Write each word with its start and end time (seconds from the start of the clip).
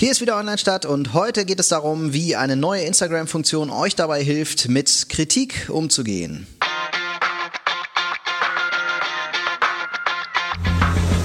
Hier 0.00 0.10
ist 0.10 0.22
wieder 0.22 0.38
Online-Stadt 0.38 0.86
und 0.86 1.12
heute 1.12 1.44
geht 1.44 1.60
es 1.60 1.68
darum, 1.68 2.14
wie 2.14 2.34
eine 2.34 2.56
neue 2.56 2.84
Instagram-Funktion 2.84 3.68
euch 3.68 3.96
dabei 3.96 4.24
hilft, 4.24 4.70
mit 4.70 5.10
Kritik 5.10 5.68
umzugehen. 5.68 6.46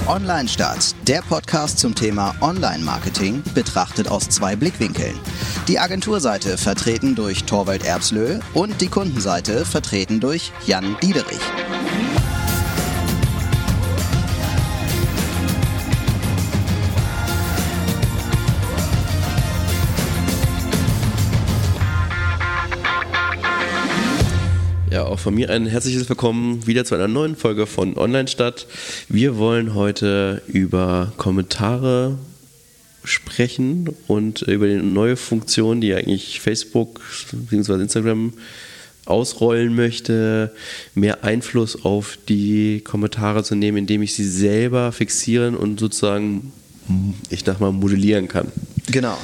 Online-Stadt, 0.07 0.93
der 1.07 1.21
Podcast 1.21 1.79
zum 1.79 1.95
Thema 1.95 2.35
Online-Marketing, 2.41 3.43
betrachtet 3.53 4.09
aus 4.09 4.27
zwei 4.27 4.57
Blickwinkeln. 4.57 5.17
Die 5.69 5.79
Agenturseite 5.79 6.57
vertreten 6.57 7.15
durch 7.15 7.45
Torwald 7.45 7.85
Erbslö 7.85 8.39
und 8.53 8.81
die 8.81 8.89
Kundenseite 8.89 9.63
vertreten 9.63 10.19
durch 10.19 10.51
Jan 10.65 10.97
Diederich. 11.01 11.39
Auch 25.15 25.19
von 25.19 25.33
mir 25.33 25.49
ein 25.49 25.65
herzliches 25.65 26.09
Willkommen 26.09 26.67
wieder 26.67 26.83
zu 26.83 26.93
einer 26.93 27.07
neuen 27.07 27.37
Folge 27.37 27.67
von 27.67 27.97
Online 27.97 28.27
Stadt. 28.27 28.67
Wir 29.07 29.37
wollen 29.37 29.73
heute 29.73 30.41
über 30.45 31.13
Kommentare 31.15 32.17
sprechen 33.05 33.95
und 34.07 34.41
über 34.41 34.67
die 34.67 34.75
neue 34.75 35.15
Funktion, 35.15 35.79
die 35.79 35.93
eigentlich 35.93 36.41
Facebook 36.41 36.99
bzw. 37.31 37.83
Instagram 37.83 38.33
ausrollen 39.05 39.73
möchte, 39.73 40.53
mehr 40.95 41.23
Einfluss 41.23 41.85
auf 41.85 42.17
die 42.27 42.81
Kommentare 42.81 43.41
zu 43.45 43.55
nehmen, 43.55 43.77
indem 43.77 44.01
ich 44.01 44.15
sie 44.15 44.27
selber 44.27 44.91
fixieren 44.91 45.55
und 45.55 45.79
sozusagen, 45.79 46.51
ich 47.29 47.45
sag 47.45 47.61
mal, 47.61 47.71
modellieren 47.71 48.27
kann. 48.27 48.51
Genau. 48.91 49.17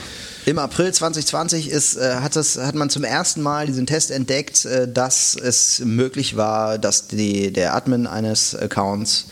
Im 0.45 0.58
April 0.58 0.91
2020 0.91 1.70
ist, 1.70 1.98
äh, 1.98 2.16
hat, 2.16 2.36
das, 2.36 2.58
hat 2.58 2.73
man 2.73 2.90
zum 2.90 3.04
ersten 3.04 3.42
Mal 3.42 3.67
diesen 3.67 3.86
Test 3.86 4.09
entdeckt, 4.09 4.66
äh, 4.66 4.92
dass 4.92 5.36
es 5.36 5.80
möglich 5.80 6.36
war, 6.36 6.80
dass 6.80 7.08
die, 7.08 7.53
der 7.53 7.75
Admin 7.75 8.08
eines 8.08 8.56
Accounts 8.56 9.28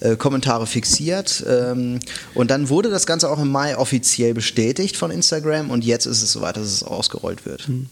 äh, 0.00 0.16
Kommentare 0.16 0.66
fixiert. 0.66 1.44
Ähm, 1.48 1.98
und 2.34 2.50
dann 2.50 2.68
wurde 2.68 2.90
das 2.90 3.06
Ganze 3.06 3.30
auch 3.30 3.40
im 3.40 3.50
Mai 3.50 3.76
offiziell 3.76 4.32
bestätigt 4.34 4.96
von 4.96 5.10
Instagram 5.10 5.70
und 5.70 5.84
jetzt 5.84 6.06
ist 6.06 6.22
es 6.22 6.30
soweit, 6.32 6.56
dass 6.56 6.66
es 6.66 6.82
ausgerollt 6.84 7.46
wird. 7.46 7.68
Mhm. 7.68 7.88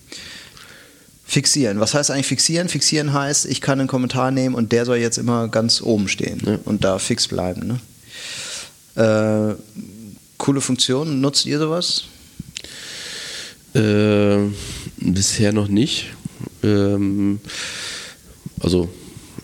Fixieren. 1.24 1.80
Was 1.80 1.94
heißt 1.94 2.10
eigentlich 2.10 2.26
fixieren? 2.26 2.68
Fixieren 2.68 3.12
heißt, 3.12 3.46
ich 3.46 3.60
kann 3.60 3.80
einen 3.80 3.88
Kommentar 3.88 4.30
nehmen 4.30 4.54
und 4.54 4.70
der 4.70 4.84
soll 4.84 4.98
jetzt 4.98 5.18
immer 5.18 5.48
ganz 5.48 5.80
oben 5.80 6.08
stehen 6.08 6.42
ja. 6.44 6.58
und 6.64 6.84
da 6.84 6.98
fix 6.98 7.26
bleiben. 7.26 7.80
Ne? 8.94 9.54
Äh, 9.54 9.54
coole 10.36 10.60
Funktion. 10.60 11.20
Nutzt 11.20 11.46
ihr 11.46 11.58
sowas? 11.58 12.04
Äh, 13.74 14.50
bisher 14.98 15.52
noch 15.52 15.68
nicht. 15.68 16.10
Ähm, 16.62 17.40
also 18.60 18.88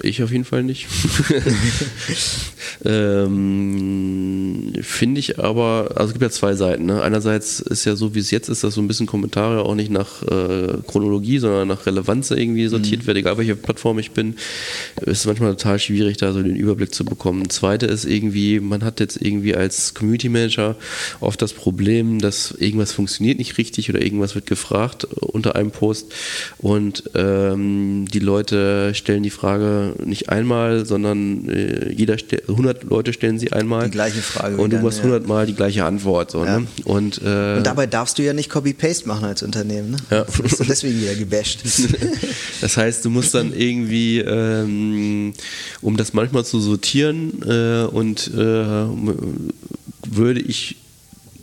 ich 0.03 0.23
auf 0.23 0.31
jeden 0.31 0.45
Fall 0.45 0.63
nicht. 0.63 0.87
ähm, 2.85 4.73
Finde 4.83 5.21
ich 5.21 5.39
aber, 5.39 5.91
also 5.95 6.09
es 6.09 6.13
gibt 6.13 6.23
ja 6.23 6.31
zwei 6.31 6.55
Seiten. 6.55 6.87
Ne? 6.87 7.03
Einerseits 7.03 7.61
ist 7.61 7.85
ja 7.85 7.97
so, 7.97 8.15
wie 8.15 8.21
es 8.21 8.31
jetzt 8.31 8.49
ist, 8.49 8.65
dass 8.65 8.75
so 8.75 8.81
ein 8.81 8.89
bisschen 8.89 9.07
Kommentare 9.07 9.63
auch 9.65 9.75
nicht 9.75 9.91
nach 9.91 10.23
äh, 10.23 10.79
Chronologie, 10.87 11.39
sondern 11.39 11.69
nach 11.69 11.87
Relevanz 11.87 12.31
irgendwie 12.31 12.69
sortiert 12.69 13.03
mhm. 13.03 13.07
werden, 13.07 13.19
egal 13.19 13.39
welche 13.39 13.57
Plattform 13.57 13.99
ich 13.99 14.13
bin. 14.13 14.37
Ist 15.01 15.27
manchmal 15.27 15.57
total 15.57 15.79
schwierig, 15.79 16.17
da 16.17 16.33
so 16.33 16.43
den 16.43 16.57
Überblick 16.57 16.95
zu 16.95 17.05
bekommen. 17.05 17.51
Zweite 17.51 17.87
ist 17.87 18.05
irgendwie, 18.05 18.61
man 18.61 18.85
hat 18.85 19.01
jetzt 19.01 19.21
irgendwie 19.21 19.55
als 19.55 19.95
Community 19.95 20.29
Manager 20.29 20.77
oft 21.21 21.41
das 21.43 21.53
Problem, 21.53 22.19
dass 22.19 22.53
irgendwas 22.53 22.93
funktioniert 22.93 23.39
nicht 23.39 23.59
richtig 23.59 23.91
oder 23.91 24.03
irgendwas 24.03 24.35
wird 24.35 24.47
gefragt 24.47 25.05
unter 25.05 25.57
einem 25.57 25.71
Post 25.71 26.13
und 26.59 27.05
ähm, 27.15 28.07
die 28.13 28.19
Leute 28.19 28.95
stellen 28.95 29.23
die 29.23 29.31
Frage, 29.31 29.95
nicht 30.05 30.29
einmal, 30.29 30.87
sondern 30.87 31.49
äh, 31.49 31.93
jeder 31.93 32.17
100 32.59 32.85
Leute 32.85 33.13
stellen 33.13 33.39
sie 33.39 33.53
einmal. 33.53 33.85
Die 33.85 33.91
gleiche 33.91 34.21
Frage. 34.21 34.57
Und 34.57 34.73
du 34.73 34.79
machst 34.79 34.99
100 34.99 35.27
Mal 35.27 35.47
die 35.47 35.55
gleiche 35.55 35.85
Antwort. 35.85 36.33
So, 36.33 36.45
ja. 36.45 36.61
ne? 36.61 36.67
und, 36.85 37.21
äh, 37.25 37.57
und 37.57 37.67
dabei 37.67 37.87
darfst 37.87 38.19
du 38.19 38.23
ja 38.23 38.33
nicht 38.33 38.51
Copy-Paste 38.51 39.07
machen 39.07 39.25
als 39.25 39.43
Unternehmen. 39.43 39.93
Ne? 39.93 39.97
Ja. 40.11 40.25
Du 40.25 40.43
bist 40.43 40.61
deswegen 40.69 41.01
wieder 41.01 41.15
gebasht. 41.15 41.61
das 42.61 42.77
heißt, 42.77 43.05
du 43.05 43.11
musst 43.11 43.35
dann 43.35 43.55
irgendwie, 43.55 44.19
ähm, 44.19 45.33
um 45.81 45.97
das 45.97 46.13
manchmal 46.13 46.45
zu 46.45 46.61
sortieren 46.61 47.43
äh, 47.47 47.85
und 47.85 48.29
äh, 48.35 48.39
würde 50.07 50.41
ich 50.41 50.77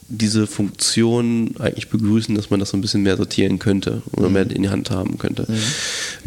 diese 0.08 0.48
Funktion 0.48 1.56
eigentlich 1.60 1.90
begrüßen, 1.90 2.36
dass 2.36 2.50
man 2.50 2.60
das 2.60 2.70
so 2.70 2.78
ein 2.78 2.82
bisschen 2.82 3.04
mehr 3.04 3.18
sortieren 3.18 3.58
könnte 3.58 4.02
oder 4.12 4.28
mhm. 4.28 4.34
mehr 4.34 4.52
in 4.52 4.64
die 4.64 4.70
Hand 4.70 4.92
haben 4.92 5.18
könnte. 5.18 5.48
Mhm. 5.50 5.56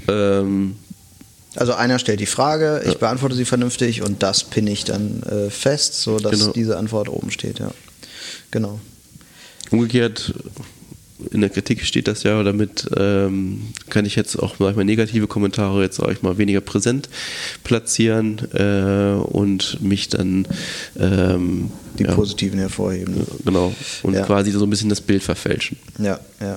Ähm, 0.09 0.77
also 1.57 1.75
einer 1.75 1.99
stellt 1.99 2.21
die 2.21 2.27
Frage, 2.27 2.83
ich 2.85 2.93
ja. 2.93 2.99
beantworte 2.99 3.35
sie 3.35 3.45
vernünftig 3.45 4.03
und 4.03 4.23
das 4.23 4.45
pinne 4.45 4.71
ich 4.71 4.85
dann 4.85 5.23
äh, 5.23 5.51
fest, 5.51 6.01
sodass 6.01 6.39
genau. 6.39 6.53
diese 6.53 6.77
Antwort 6.77 7.09
oben 7.09 7.31
steht, 7.31 7.59
ja. 7.59 7.71
Genau. 8.51 8.81
Umgekehrt, 9.71 10.35
in 11.33 11.41
der 11.41 11.51
Kritik 11.51 11.85
steht 11.85 12.07
das 12.09 12.23
ja, 12.23 12.43
damit 12.43 12.89
ähm, 12.97 13.69
kann 13.91 14.05
ich 14.05 14.15
jetzt 14.15 14.37
auch 14.37 14.59
manchmal 14.59 14.85
negative 14.85 15.27
Kommentare 15.27 15.83
jetzt 15.83 15.97
sag 15.97 16.11
ich 16.13 16.23
mal 16.23 16.39
weniger 16.39 16.61
präsent 16.61 17.09
platzieren 17.65 18.39
äh, 18.53 19.21
und 19.21 19.83
mich 19.83 20.09
dann 20.09 20.47
ähm, 20.99 21.71
die 21.99 22.05
ja, 22.05 22.15
positiven 22.15 22.59
hervorheben. 22.59 23.27
Genau. 23.45 23.75
Und 24.03 24.15
ja. 24.15 24.25
quasi 24.25 24.53
so 24.53 24.65
ein 24.65 24.71
bisschen 24.71 24.89
das 24.89 25.01
Bild 25.01 25.23
verfälschen. 25.23 25.79
Ja, 25.99 26.21
ja. 26.41 26.57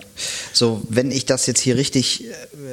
So, 0.53 0.81
wenn 0.89 1.11
ich 1.11 1.25
das 1.25 1.47
jetzt 1.47 1.59
hier 1.59 1.77
richtig 1.77 2.25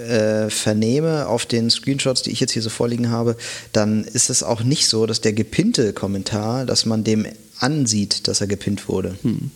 äh, 0.07 0.51
vernehme 0.51 1.27
auf 1.27 1.47
den 1.47 1.71
Screenshots, 1.71 2.23
die 2.23 2.31
ich 2.31 2.41
jetzt 2.41 2.53
hier 2.53 2.63
so 2.63 2.71
vorliegen 2.71 3.11
habe, 3.11 3.37
dann 3.73 4.05
ist 4.05 4.29
es 4.29 4.43
auch 4.43 4.63
nicht 4.63 4.89
so, 4.89 5.07
dass 5.07 5.21
der 5.21 5.33
gepinnte 5.33 5.93
Kommentar, 5.93 6.67
dass 6.67 6.85
man 6.85 7.05
dem 7.05 7.27
ansieht, 7.59 8.29
dass 8.29 8.41
er 8.41 8.47
gepinnt 8.47 8.89
wurde. 8.89 9.17
Hm. 9.23 9.51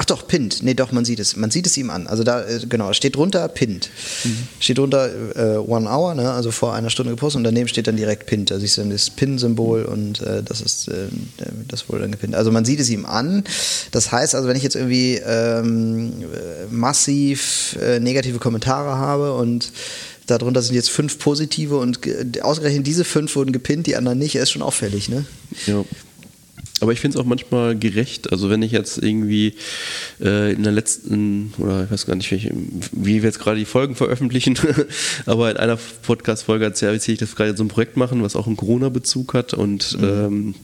Ach 0.00 0.06
doch, 0.06 0.26
pinned. 0.26 0.62
Nee, 0.62 0.72
doch, 0.72 0.92
man 0.92 1.04
sieht 1.04 1.20
es. 1.20 1.36
Man 1.36 1.50
sieht 1.50 1.66
es 1.66 1.76
ihm 1.76 1.90
an. 1.90 2.06
Also 2.06 2.24
da, 2.24 2.42
äh, 2.42 2.60
genau, 2.66 2.90
steht 2.94 3.16
drunter 3.16 3.46
pinned. 3.48 3.90
Mhm. 4.24 4.48
Steht 4.58 4.78
drunter 4.78 5.10
äh, 5.36 5.58
one 5.58 5.86
hour, 5.90 6.14
ne? 6.14 6.30
also 6.30 6.50
vor 6.52 6.72
einer 6.72 6.88
Stunde 6.88 7.12
gepostet 7.12 7.36
und 7.36 7.44
daneben 7.44 7.68
steht 7.68 7.86
dann 7.86 7.98
direkt 7.98 8.24
pinned. 8.24 8.50
Da 8.50 8.58
siehst 8.58 8.78
du 8.78 8.80
dann 8.80 8.88
das 8.88 9.10
Pin-Symbol 9.10 9.84
und 9.84 10.22
äh, 10.22 10.42
das 10.42 10.62
ist, 10.62 10.88
äh, 10.88 11.08
das 11.68 11.90
wurde 11.90 12.00
dann 12.00 12.12
gepinnt. 12.12 12.34
Also 12.34 12.50
man 12.50 12.64
sieht 12.64 12.80
es 12.80 12.88
ihm 12.88 13.04
an. 13.04 13.44
Das 13.90 14.10
heißt 14.10 14.34
also, 14.34 14.48
wenn 14.48 14.56
ich 14.56 14.62
jetzt 14.62 14.74
irgendwie 14.74 15.16
ähm, 15.16 16.24
massiv 16.70 17.76
äh, 17.78 18.00
negative 18.00 18.38
Kommentare 18.38 18.96
habe 18.96 19.34
und 19.34 19.70
darunter 20.28 20.62
sind 20.62 20.76
jetzt 20.76 20.88
fünf 20.88 21.18
positive 21.18 21.76
und 21.76 22.00
ausgerechnet 22.40 22.86
diese 22.86 23.04
fünf 23.04 23.36
wurden 23.36 23.52
gepinnt, 23.52 23.86
die 23.86 23.96
anderen 23.96 24.18
nicht, 24.18 24.34
ist 24.34 24.50
schon 24.50 24.62
auffällig, 24.62 25.10
ne? 25.10 25.26
Ja. 25.66 25.84
Aber 26.80 26.92
ich 26.92 27.00
finde 27.00 27.18
es 27.18 27.22
auch 27.22 27.26
manchmal 27.26 27.76
gerecht. 27.76 28.32
Also 28.32 28.50
wenn 28.50 28.62
ich 28.62 28.72
jetzt 28.72 28.98
irgendwie 28.98 29.54
äh, 30.20 30.52
in 30.52 30.62
der 30.62 30.72
letzten, 30.72 31.52
oder 31.58 31.84
ich 31.84 31.90
weiß 31.90 32.06
gar 32.06 32.16
nicht, 32.16 32.30
wie, 32.32 32.50
wie 32.92 33.22
wir 33.22 33.28
jetzt 33.28 33.38
gerade 33.38 33.58
die 33.58 33.64
Folgen 33.64 33.94
veröffentlichen, 33.94 34.58
aber 35.26 35.50
in 35.50 35.56
einer 35.56 35.78
Podcast-Folge 36.02 36.64
erzähle 36.64 36.96
ich, 36.96 37.18
dass 37.18 37.32
wir 37.32 37.36
gerade 37.36 37.56
so 37.56 37.64
ein 37.64 37.68
Projekt 37.68 37.96
machen, 37.96 38.22
was 38.22 38.36
auch 38.36 38.46
einen 38.46 38.56
Corona-Bezug 38.56 39.34
hat 39.34 39.54
und 39.54 40.00
mhm. 40.00 40.04
ähm, 40.04 40.54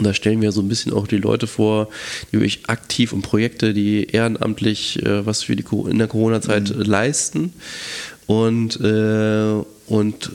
da 0.00 0.12
stellen 0.12 0.42
wir 0.42 0.52
so 0.52 0.60
ein 0.60 0.68
bisschen 0.68 0.92
auch 0.92 1.06
die 1.06 1.16
Leute 1.16 1.46
vor, 1.46 1.88
die 2.30 2.34
wirklich 2.34 2.68
aktiv 2.68 3.12
und 3.12 3.22
Projekte, 3.22 3.72
die 3.72 4.04
ehrenamtlich 4.04 5.02
äh, 5.04 5.24
was 5.24 5.44
für 5.44 5.56
die 5.56 5.64
in 5.88 5.98
der 5.98 6.08
Corona-Zeit 6.08 6.76
mhm. 6.76 6.82
leisten. 6.82 7.52
Und, 8.26 8.80
äh, 8.80 9.62
und 9.86 10.32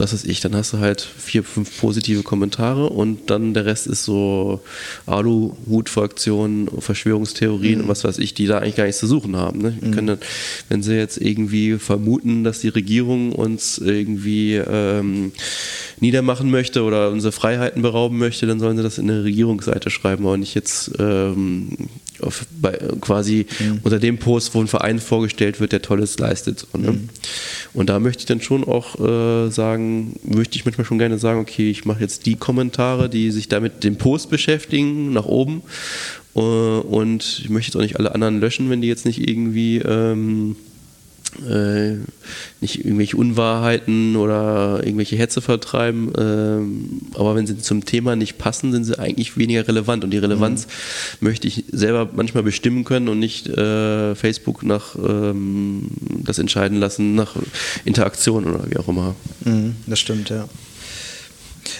was 0.00 0.12
weiß 0.12 0.24
ich, 0.24 0.40
dann 0.40 0.56
hast 0.56 0.72
du 0.72 0.78
halt 0.78 1.00
vier, 1.00 1.44
fünf 1.44 1.78
positive 1.78 2.22
Kommentare 2.22 2.88
und 2.88 3.30
dann 3.30 3.54
der 3.54 3.66
Rest 3.66 3.86
ist 3.86 4.04
so 4.04 4.60
Aluhut-Fraktionen, 5.06 6.68
Verschwörungstheorien 6.78 7.76
mhm. 7.76 7.84
und 7.84 7.88
was 7.88 8.04
weiß 8.04 8.18
ich, 8.18 8.34
die 8.34 8.46
da 8.46 8.58
eigentlich 8.58 8.76
gar 8.76 8.84
nichts 8.84 8.98
zu 8.98 9.06
suchen 9.06 9.36
haben. 9.36 9.60
Ne? 9.60 9.76
Mhm. 9.80 9.90
Können, 9.92 10.18
wenn 10.68 10.82
sie 10.82 10.96
jetzt 10.96 11.18
irgendwie 11.18 11.78
vermuten, 11.78 12.42
dass 12.44 12.60
die 12.60 12.68
Regierung 12.68 13.32
uns 13.32 13.78
irgendwie 13.78 14.56
ähm, 14.56 15.32
niedermachen 16.00 16.50
möchte 16.50 16.82
oder 16.82 17.10
unsere 17.10 17.32
Freiheiten 17.32 17.82
berauben 17.82 18.18
möchte, 18.18 18.46
dann 18.46 18.58
sollen 18.58 18.76
sie 18.76 18.82
das 18.82 18.98
in 18.98 19.06
der 19.06 19.22
Regierungsseite 19.24 19.90
schreiben, 19.90 20.26
aber 20.26 20.38
nicht 20.38 20.54
jetzt 20.54 20.92
ähm, 20.98 21.76
auf, 22.22 22.46
bei, 22.60 22.78
quasi 23.00 23.46
mhm. 23.58 23.80
unter 23.82 23.98
dem 23.98 24.18
Post, 24.18 24.54
wo 24.54 24.60
ein 24.60 24.66
Verein 24.66 24.98
vorgestellt 24.98 25.60
wird, 25.60 25.72
der 25.72 25.82
Tolles 25.82 26.18
leistet. 26.18 26.66
Und, 26.72 26.82
ne? 26.82 26.92
mhm. 26.92 27.08
und 27.74 27.88
da 27.88 27.98
möchte 27.98 28.20
ich 28.20 28.26
dann 28.26 28.40
schon 28.40 28.64
auch 28.64 28.98
äh, 28.98 29.50
sagen, 29.50 30.18
möchte 30.24 30.56
ich 30.56 30.64
manchmal 30.64 30.84
schon 30.84 30.98
gerne 30.98 31.18
sagen, 31.18 31.40
okay, 31.40 31.70
ich 31.70 31.84
mache 31.84 32.00
jetzt 32.00 32.26
die 32.26 32.36
Kommentare, 32.36 33.08
die 33.08 33.30
sich 33.30 33.48
damit 33.48 33.84
dem 33.84 33.96
Post 33.96 34.30
beschäftigen, 34.30 35.12
nach 35.12 35.26
oben. 35.26 35.62
Uh, 36.32 36.78
und 36.88 37.40
ich 37.42 37.50
möchte 37.50 37.70
jetzt 37.70 37.76
auch 37.76 37.80
nicht 37.80 37.98
alle 37.98 38.14
anderen 38.14 38.38
löschen, 38.38 38.70
wenn 38.70 38.80
die 38.80 38.86
jetzt 38.86 39.04
nicht 39.04 39.28
irgendwie 39.28 39.78
ähm, 39.78 40.54
äh, 41.48 41.96
nicht 42.60 42.84
irgendwelche 42.84 43.16
Unwahrheiten 43.16 44.16
oder 44.16 44.80
irgendwelche 44.82 45.16
Hetze 45.16 45.40
vertreiben. 45.40 46.12
Ähm, 46.18 47.00
aber 47.14 47.34
wenn 47.34 47.46
sie 47.46 47.58
zum 47.58 47.84
Thema 47.84 48.16
nicht 48.16 48.38
passen, 48.38 48.72
sind 48.72 48.84
sie 48.84 48.98
eigentlich 48.98 49.36
weniger 49.36 49.66
relevant. 49.66 50.04
Und 50.04 50.10
die 50.10 50.18
Relevanz 50.18 50.66
mhm. 50.66 51.26
möchte 51.26 51.48
ich 51.48 51.64
selber 51.70 52.08
manchmal 52.14 52.42
bestimmen 52.42 52.84
können 52.84 53.08
und 53.08 53.18
nicht 53.18 53.48
äh, 53.48 54.14
Facebook 54.14 54.62
nach 54.62 54.96
ähm, 54.96 55.88
das 56.24 56.38
entscheiden 56.38 56.78
lassen 56.78 57.14
nach 57.14 57.36
Interaktion 57.84 58.44
oder 58.46 58.70
wie 58.70 58.76
auch 58.76 58.88
immer. 58.88 59.14
Mhm, 59.44 59.76
das 59.86 60.00
stimmt, 60.00 60.30
ja. 60.30 60.48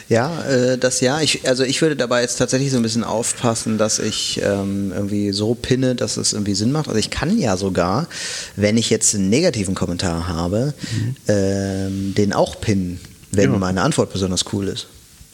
Ja, 0.09 0.43
äh, 0.45 0.79
das 0.79 1.01
ja. 1.01 1.21
Ich, 1.21 1.47
also 1.49 1.65
ich 1.65 1.81
würde 1.83 1.97
dabei 1.97 2.23
jetzt 2.23 2.37
tatsächlich 2.37 2.71
so 2.71 2.77
ein 2.77 2.83
bisschen 2.83 3.05
aufpassen, 3.05 3.79
dass 3.79 3.99
ich 3.99 4.41
ähm, 4.43 4.93
irgendwie 4.95 5.33
so 5.33 5.55
pinne, 5.55 5.95
dass 5.95 6.17
es 6.17 6.33
irgendwie 6.33 6.55
Sinn 6.55 6.73
macht. 6.73 6.89
Also 6.89 6.99
ich 6.99 7.11
kann 7.11 7.39
ja 7.39 7.57
sogar, 7.57 8.09
wenn 8.57 8.77
ich 8.77 8.91
jetzt 8.91 9.15
einen 9.15 9.31
negativen 9.31 9.75
Kommentar 9.75 10.29
habe, 10.29 10.75
mhm. 10.93 11.17
ähm, 11.29 12.15
den 12.15 12.33
auch 12.33 12.61
pinnen, 12.61 13.01
wenn 13.33 13.53
ja. 13.53 13.59
meine 13.59 13.83
Antwort 13.83 14.13
besonders 14.13 14.45
cool 14.53 14.69
ist 14.69 14.87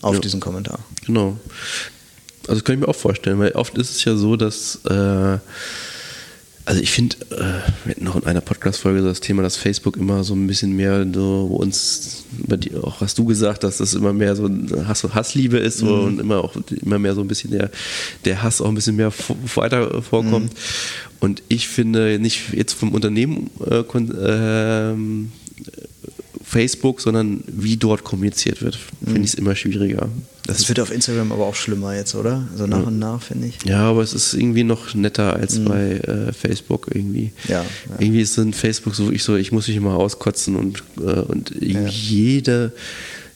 auf 0.02 0.14
ja. 0.14 0.20
diesen 0.20 0.40
Kommentar. 0.40 0.80
Genau. 1.06 1.36
Also 2.42 2.60
das 2.60 2.64
kann 2.64 2.76
ich 2.76 2.80
mir 2.80 2.88
auch 2.88 2.96
vorstellen, 2.96 3.38
weil 3.38 3.52
oft 3.52 3.76
ist 3.76 3.90
es 3.90 4.04
ja 4.04 4.14
so, 4.14 4.36
dass 4.36 4.80
äh, 4.84 5.38
also 6.66 6.80
ich 6.80 6.90
finde, 6.90 7.16
äh, 7.30 7.62
wir 7.84 7.90
hatten 7.92 8.04
noch 8.04 8.16
in 8.16 8.26
einer 8.26 8.40
Podcast-Folge 8.40 9.00
das 9.00 9.20
Thema, 9.20 9.42
dass 9.42 9.56
Facebook 9.56 9.96
immer 9.96 10.24
so 10.24 10.34
ein 10.34 10.48
bisschen 10.48 10.72
mehr 10.72 11.06
so 11.14 11.44
uns, 11.44 12.24
bei 12.46 12.56
dir 12.56 12.82
auch 12.82 13.00
was 13.00 13.14
du 13.14 13.24
gesagt 13.24 13.62
hast, 13.62 13.78
dass 13.78 13.88
es 13.88 13.94
immer 13.94 14.12
mehr 14.12 14.34
so 14.34 14.50
Hass, 14.84 15.04
Hassliebe 15.14 15.58
ist 15.58 15.78
so, 15.78 15.86
mhm. 15.86 16.04
und 16.04 16.20
immer 16.20 16.42
auch 16.42 16.54
immer 16.82 16.98
mehr 16.98 17.14
so 17.14 17.20
ein 17.20 17.28
bisschen 17.28 17.52
der, 17.52 17.70
der 18.24 18.42
Hass 18.42 18.60
auch 18.60 18.68
ein 18.68 18.74
bisschen 18.74 18.96
mehr 18.96 19.12
weiter 19.54 20.02
vorkommt. 20.02 20.52
Mhm. 20.52 20.58
Und 21.20 21.42
ich 21.48 21.68
finde 21.68 22.18
nicht 22.18 22.52
jetzt 22.52 22.72
vom 22.72 22.92
Unternehmen 22.92 23.48
äh, 23.64 23.84
äh, 23.84 24.94
Facebook, 26.56 27.00
sondern 27.00 27.44
wie 27.46 27.76
dort 27.76 28.04
kommuniziert 28.04 28.62
wird, 28.62 28.76
finde 29.04 29.18
mhm. 29.18 29.24
ich 29.24 29.32
es 29.32 29.34
immer 29.34 29.54
schwieriger. 29.54 30.08
Das, 30.46 30.58
das, 30.58 30.68
wird 30.68 30.80
auf 30.80 30.92
Instagram 30.92 31.32
aber 31.32 31.44
auch 31.44 31.54
schlimmer 31.54 31.94
jetzt, 31.94 32.14
oder? 32.14 32.48
So 32.56 32.66
nach 32.66 32.78
ja. 32.78 32.84
und 32.84 32.98
nach, 32.98 33.20
finde 33.20 33.48
ich. 33.48 33.58
Ja, 33.64 33.80
aber 33.80 34.02
es 34.02 34.14
ist 34.14 34.32
irgendwie 34.32 34.64
noch 34.64 34.94
netter 34.94 35.34
als 35.34 35.58
mhm. 35.58 35.64
bei 35.64 35.90
äh, 35.92 36.32
Facebook 36.32 36.88
irgendwie. 36.94 37.32
Ja, 37.48 37.62
ja, 37.62 37.66
Irgendwie 37.98 38.20
ist 38.20 38.38
in 38.38 38.52
Facebook 38.52 38.94
so, 38.94 39.10
ich 39.10 39.22
so, 39.22 39.36
ich 39.36 39.50
muss 39.50 39.66
mich 39.66 39.76
immer 39.76 39.96
auskotzen 39.96 40.56
und, 40.56 40.82
äh, 40.98 41.20
und 41.20 41.52
ja. 41.60 41.86
jede 41.86 42.72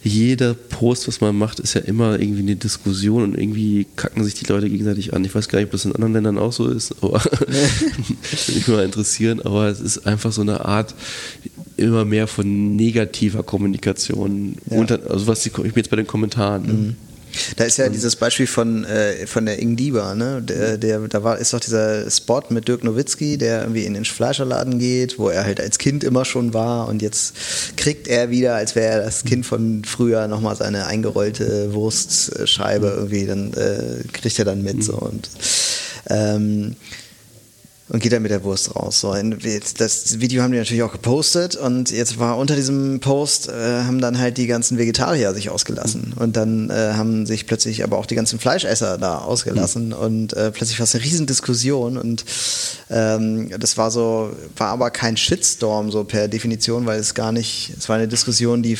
jeder 0.02 0.54
Post, 0.54 1.08
was 1.08 1.20
man 1.20 1.36
macht, 1.36 1.60
ist 1.60 1.74
ja 1.74 1.82
immer 1.82 2.18
irgendwie 2.18 2.40
eine 2.40 2.56
Diskussion 2.56 3.22
und 3.22 3.38
irgendwie 3.38 3.86
kacken 3.96 4.24
sich 4.24 4.34
die 4.34 4.46
Leute 4.46 4.70
gegenseitig 4.70 5.12
an. 5.12 5.24
Ich 5.24 5.34
weiß 5.34 5.48
gar 5.48 5.58
nicht, 5.58 5.66
ob 5.66 5.72
das 5.72 5.84
in 5.84 5.94
anderen 5.94 6.14
Ländern 6.14 6.38
auch 6.38 6.52
so 6.52 6.68
ist, 6.68 6.94
aber 7.02 7.22
würde 7.40 8.52
mich 8.54 8.68
mal 8.68 8.84
interessieren. 8.84 9.42
Aber 9.42 9.68
es 9.68 9.80
ist 9.80 10.06
einfach 10.06 10.32
so 10.32 10.40
eine 10.40 10.64
Art 10.64 10.94
immer 11.80 12.04
mehr 12.04 12.26
von 12.26 12.76
negativer 12.76 13.42
Kommunikation. 13.42 14.56
Ja. 14.70 14.78
Unter, 14.78 15.00
also 15.08 15.26
was 15.26 15.44
ich, 15.46 15.52
ich 15.52 15.72
bin 15.72 15.76
jetzt 15.76 15.90
bei 15.90 15.96
den 15.96 16.06
Kommentaren. 16.06 16.62
Ne? 16.66 16.72
Mhm. 16.72 16.96
Da 17.56 17.64
ist 17.64 17.76
ja 17.78 17.88
dieses 17.88 18.16
Beispiel 18.16 18.46
von, 18.46 18.84
äh, 18.84 19.26
von 19.26 19.46
der 19.46 19.60
Ingdiba, 19.60 20.14
ne? 20.14 20.42
Der, 20.42 20.78
der, 20.78 21.00
da 21.08 21.22
war, 21.22 21.38
ist 21.38 21.52
doch 21.52 21.60
dieser 21.60 22.10
Spot 22.10 22.42
mit 22.50 22.66
Dirk 22.66 22.84
Nowitzki, 22.84 23.38
der 23.38 23.62
irgendwie 23.62 23.84
in 23.84 23.94
den 23.94 24.04
Fleischerladen 24.04 24.78
geht, 24.78 25.18
wo 25.18 25.28
er 25.28 25.44
halt 25.44 25.60
als 25.60 25.78
Kind 25.78 26.02
immer 26.02 26.24
schon 26.24 26.54
war 26.54 26.88
und 26.88 27.02
jetzt 27.02 27.34
kriegt 27.76 28.08
er 28.08 28.30
wieder, 28.30 28.56
als 28.56 28.74
wäre 28.74 28.94
er 28.94 29.04
das 29.04 29.24
Kind 29.24 29.46
von 29.46 29.84
früher, 29.84 30.26
nochmal 30.26 30.56
seine 30.56 30.86
eingerollte 30.86 31.72
Wurstscheibe 31.72 32.94
irgendwie, 32.96 33.26
dann 33.26 33.52
äh, 33.52 34.02
kriegt 34.12 34.38
er 34.38 34.44
dann 34.44 34.62
mit 34.62 34.78
mhm. 34.78 34.82
so 34.82 34.94
und 34.94 35.30
ähm, 36.08 36.76
und 37.90 38.00
geht 38.00 38.12
dann 38.12 38.22
mit 38.22 38.30
der 38.30 38.44
Wurst 38.44 38.74
raus. 38.74 39.00
So, 39.00 39.12
das 39.12 40.20
Video 40.20 40.42
haben 40.42 40.52
die 40.52 40.58
natürlich 40.58 40.82
auch 40.82 40.92
gepostet 40.92 41.56
und 41.56 41.90
jetzt 41.90 42.18
war 42.18 42.38
unter 42.38 42.54
diesem 42.54 43.00
Post 43.00 43.48
äh, 43.48 43.82
haben 43.82 44.00
dann 44.00 44.18
halt 44.18 44.38
die 44.38 44.46
ganzen 44.46 44.78
Vegetarier 44.78 45.34
sich 45.34 45.50
ausgelassen 45.50 46.12
und 46.16 46.36
dann 46.36 46.70
äh, 46.70 46.92
haben 46.94 47.26
sich 47.26 47.46
plötzlich 47.46 47.82
aber 47.82 47.98
auch 47.98 48.06
die 48.06 48.14
ganzen 48.14 48.38
Fleischesser 48.38 48.96
da 48.96 49.18
ausgelassen 49.18 49.88
mhm. 49.88 49.92
und 49.94 50.32
äh, 50.34 50.52
plötzlich 50.52 50.78
war 50.78 50.84
es 50.84 50.94
eine 50.94 51.04
Riesendiskussion 51.04 51.98
und 51.98 52.24
ähm, 52.90 53.50
das 53.58 53.76
war 53.76 53.90
so, 53.90 54.30
war 54.56 54.68
aber 54.68 54.90
kein 54.90 55.16
Shitstorm 55.16 55.90
so 55.90 56.04
per 56.04 56.28
Definition, 56.28 56.86
weil 56.86 57.00
es 57.00 57.14
gar 57.14 57.32
nicht, 57.32 57.72
es 57.76 57.88
war 57.88 57.96
eine 57.96 58.08
Diskussion, 58.08 58.62
die 58.62 58.78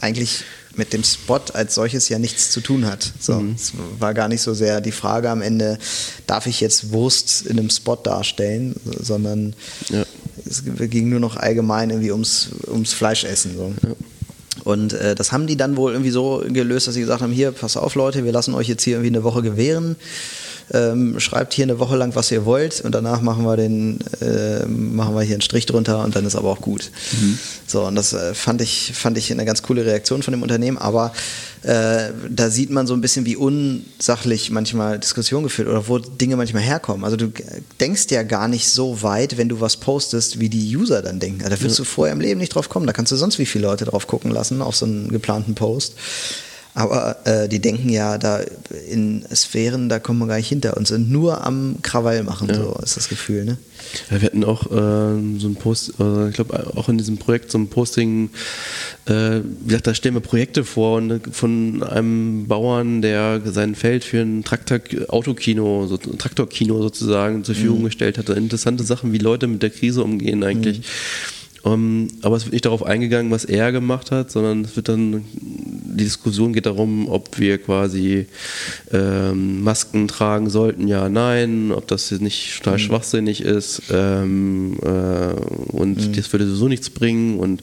eigentlich 0.00 0.44
mit 0.76 0.92
dem 0.92 1.04
Spot 1.04 1.40
als 1.52 1.74
solches 1.74 2.08
ja 2.08 2.18
nichts 2.18 2.50
zu 2.50 2.60
tun 2.60 2.86
hat. 2.86 3.12
So, 3.20 3.40
mhm. 3.40 3.54
Es 3.54 3.72
war 3.98 4.14
gar 4.14 4.28
nicht 4.28 4.42
so 4.42 4.54
sehr 4.54 4.80
die 4.80 4.92
Frage 4.92 5.30
am 5.30 5.42
Ende, 5.42 5.78
darf 6.26 6.46
ich 6.46 6.60
jetzt 6.60 6.92
Wurst 6.92 7.46
in 7.46 7.58
einem 7.58 7.70
Spot 7.70 7.96
darstellen, 7.96 8.76
sondern 8.84 9.54
ja. 9.88 10.04
es 10.44 10.62
ging 10.64 11.08
nur 11.08 11.20
noch 11.20 11.36
allgemein 11.36 11.90
irgendwie 11.90 12.12
ums, 12.12 12.50
ums 12.68 12.92
Fleischessen. 12.92 13.56
So. 13.56 13.72
Ja. 13.82 13.94
Und 14.64 14.94
äh, 14.94 15.14
das 15.14 15.32
haben 15.32 15.46
die 15.46 15.56
dann 15.56 15.76
wohl 15.76 15.92
irgendwie 15.92 16.10
so 16.10 16.42
gelöst, 16.46 16.86
dass 16.86 16.94
sie 16.94 17.00
gesagt 17.00 17.22
haben, 17.22 17.32
hier, 17.32 17.52
pass 17.52 17.76
auf 17.76 17.94
Leute, 17.94 18.24
wir 18.24 18.32
lassen 18.32 18.54
euch 18.54 18.68
jetzt 18.68 18.82
hier 18.82 18.96
irgendwie 18.96 19.14
eine 19.14 19.24
Woche 19.24 19.42
gewähren 19.42 19.96
ähm, 20.72 21.20
schreibt 21.20 21.54
hier 21.54 21.64
eine 21.64 21.78
Woche 21.78 21.96
lang, 21.96 22.14
was 22.14 22.30
ihr 22.30 22.44
wollt 22.44 22.80
und 22.80 22.94
danach 22.94 23.20
machen 23.20 23.44
wir 23.44 23.56
den, 23.56 23.98
äh, 24.20 24.66
machen 24.66 25.14
wir 25.14 25.22
hier 25.22 25.34
einen 25.34 25.42
Strich 25.42 25.66
drunter 25.66 26.02
und 26.02 26.16
dann 26.16 26.26
ist 26.26 26.36
aber 26.36 26.50
auch 26.50 26.60
gut. 26.60 26.90
Mhm. 27.12 27.38
So, 27.66 27.84
und 27.84 27.94
das 27.94 28.12
äh, 28.12 28.34
fand 28.34 28.60
ich, 28.60 28.92
fand 28.94 29.16
ich 29.18 29.30
eine 29.30 29.44
ganz 29.44 29.62
coole 29.62 29.84
Reaktion 29.84 30.22
von 30.22 30.32
dem 30.32 30.42
Unternehmen, 30.42 30.78
aber 30.78 31.12
äh, 31.62 32.10
da 32.28 32.50
sieht 32.50 32.70
man 32.70 32.86
so 32.86 32.94
ein 32.94 33.00
bisschen, 33.00 33.26
wie 33.26 33.36
unsachlich 33.36 34.50
manchmal 34.50 34.98
Diskussionen 34.98 35.44
geführt 35.44 35.68
oder 35.68 35.88
wo 35.88 35.98
Dinge 35.98 36.36
manchmal 36.36 36.62
herkommen. 36.62 37.04
Also 37.04 37.16
du 37.16 37.32
denkst 37.80 38.06
ja 38.10 38.22
gar 38.22 38.48
nicht 38.48 38.68
so 38.68 39.02
weit, 39.02 39.36
wenn 39.36 39.48
du 39.48 39.60
was 39.60 39.76
postest, 39.76 40.40
wie 40.40 40.48
die 40.48 40.76
User 40.76 41.02
dann 41.02 41.20
denken. 41.20 41.42
Also 41.42 41.56
da 41.56 41.60
würdest 41.60 41.78
ja. 41.78 41.84
du 41.84 41.90
vorher 41.90 42.12
im 42.12 42.20
Leben 42.20 42.38
nicht 42.38 42.54
drauf 42.54 42.68
kommen. 42.68 42.86
Da 42.86 42.92
kannst 42.92 43.12
du 43.12 43.16
sonst 43.16 43.38
wie 43.38 43.46
viele 43.46 43.66
Leute 43.66 43.84
drauf 43.84 44.06
gucken 44.06 44.30
lassen 44.30 44.62
auf 44.62 44.76
so 44.76 44.86
einen 44.86 45.10
geplanten 45.10 45.54
Post. 45.54 45.94
Aber 46.76 47.16
äh, 47.24 47.48
die 47.48 47.58
denken 47.58 47.88
ja 47.88 48.18
da 48.18 48.42
in 48.90 49.24
Sphären, 49.34 49.88
da 49.88 49.98
kommen 49.98 50.18
wir 50.18 50.26
gar 50.26 50.36
nicht 50.36 50.50
hinter 50.50 50.76
und 50.76 50.86
sind 50.86 51.10
nur 51.10 51.42
am 51.42 51.76
Krawall 51.80 52.22
machen, 52.22 52.48
ja. 52.50 52.56
so 52.56 52.78
ist 52.82 52.98
das 52.98 53.08
Gefühl. 53.08 53.46
Ne? 53.46 53.56
Ja, 54.10 54.20
wir 54.20 54.26
hatten 54.26 54.44
auch 54.44 54.66
äh, 54.66 55.38
so 55.38 55.48
ein 55.48 55.56
Post, 55.58 55.94
äh, 55.98 56.28
ich 56.28 56.34
glaube 56.34 56.70
auch 56.76 56.90
in 56.90 56.98
diesem 56.98 57.16
Projekt 57.16 57.50
so 57.50 57.56
ein 57.56 57.68
Posting, 57.68 58.28
äh, 59.06 59.40
wie 59.40 59.68
gesagt, 59.68 59.86
da 59.86 59.94
stellen 59.94 60.16
wir 60.16 60.20
Projekte 60.20 60.64
vor 60.64 60.98
und, 60.98 61.34
von 61.34 61.82
einem 61.82 62.46
Bauern, 62.46 63.00
der 63.00 63.40
sein 63.46 63.74
Feld 63.74 64.04
für 64.04 64.20
ein 64.20 64.44
Traktor, 64.44 64.80
Autokino, 65.08 65.86
so, 65.86 65.96
Traktorkino 65.96 66.82
sozusagen 66.82 67.42
zur 67.42 67.54
Verfügung 67.54 67.80
mhm. 67.80 67.84
gestellt 67.86 68.18
hatte. 68.18 68.34
Interessante 68.34 68.84
Sachen, 68.84 69.14
wie 69.14 69.18
Leute 69.18 69.46
mit 69.46 69.62
der 69.62 69.70
Krise 69.70 70.04
umgehen 70.04 70.44
eigentlich. 70.44 70.80
Mhm. 70.80 70.84
Um, 71.66 71.72
ähm, 71.72 72.08
aber 72.22 72.36
es 72.36 72.44
wird 72.44 72.52
nicht 72.52 72.64
darauf 72.64 72.84
eingegangen, 72.84 73.32
was 73.32 73.44
er 73.44 73.72
gemacht 73.72 74.12
hat, 74.12 74.30
sondern 74.30 74.62
es 74.62 74.76
wird 74.76 74.88
dann, 74.88 75.24
die 75.34 76.04
Diskussion 76.04 76.52
geht 76.52 76.66
darum, 76.66 77.08
ob 77.08 77.38
wir 77.38 77.58
quasi 77.58 78.26
ähm, 78.92 79.64
Masken 79.64 80.06
tragen 80.06 80.48
sollten, 80.48 80.86
ja, 80.86 81.08
nein, 81.08 81.72
ob 81.72 81.88
das 81.88 82.12
nicht 82.12 82.58
total 82.58 82.74
mhm. 82.74 82.78
schwachsinnig 82.78 83.40
ist 83.40 83.82
ähm, 83.90 84.76
äh, 84.82 85.32
und 85.72 86.08
mhm. 86.08 86.12
das 86.14 86.32
würde 86.32 86.46
so 86.46 86.68
nichts 86.68 86.88
bringen 86.88 87.40
und 87.40 87.62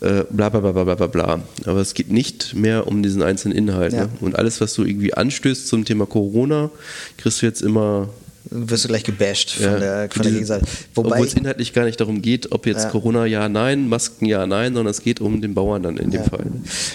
äh, 0.00 0.24
bla 0.30 0.48
bla 0.48 0.60
bla 0.60 0.72
bla 0.72 0.94
bla 0.94 1.06
bla. 1.06 1.40
Aber 1.66 1.80
es 1.80 1.92
geht 1.92 2.10
nicht 2.10 2.54
mehr 2.54 2.86
um 2.86 3.02
diesen 3.02 3.22
einzelnen 3.22 3.58
Inhalt. 3.58 3.92
Ja. 3.92 4.04
Ne? 4.04 4.08
Und 4.20 4.36
alles, 4.36 4.62
was 4.62 4.72
du 4.72 4.84
irgendwie 4.84 5.12
anstößt 5.12 5.68
zum 5.68 5.84
Thema 5.84 6.06
Corona, 6.06 6.70
kriegst 7.18 7.42
du 7.42 7.46
jetzt 7.46 7.60
immer 7.60 8.08
wirst 8.50 8.84
du 8.84 8.88
gleich 8.88 9.04
gebasht 9.04 9.50
von, 9.50 9.64
ja, 9.64 9.78
der, 9.78 10.10
von 10.10 10.22
der 10.22 10.32
Gegenseite. 10.32 10.66
Wobei 10.94 11.10
Obwohl 11.10 11.26
es 11.26 11.34
inhaltlich 11.34 11.72
gar 11.72 11.84
nicht 11.84 12.00
darum 12.00 12.22
geht, 12.22 12.52
ob 12.52 12.66
jetzt 12.66 12.84
ja. 12.84 12.90
Corona 12.90 13.26
ja, 13.26 13.48
nein, 13.48 13.88
Masken 13.88 14.26
ja, 14.26 14.46
nein, 14.46 14.74
sondern 14.74 14.90
es 14.90 15.02
geht 15.02 15.20
um 15.20 15.40
den 15.40 15.54
Bauern 15.54 15.82
dann 15.82 15.96
in 15.96 16.10
dem 16.10 16.22
ja. 16.22 16.28
Fall. 16.28 16.46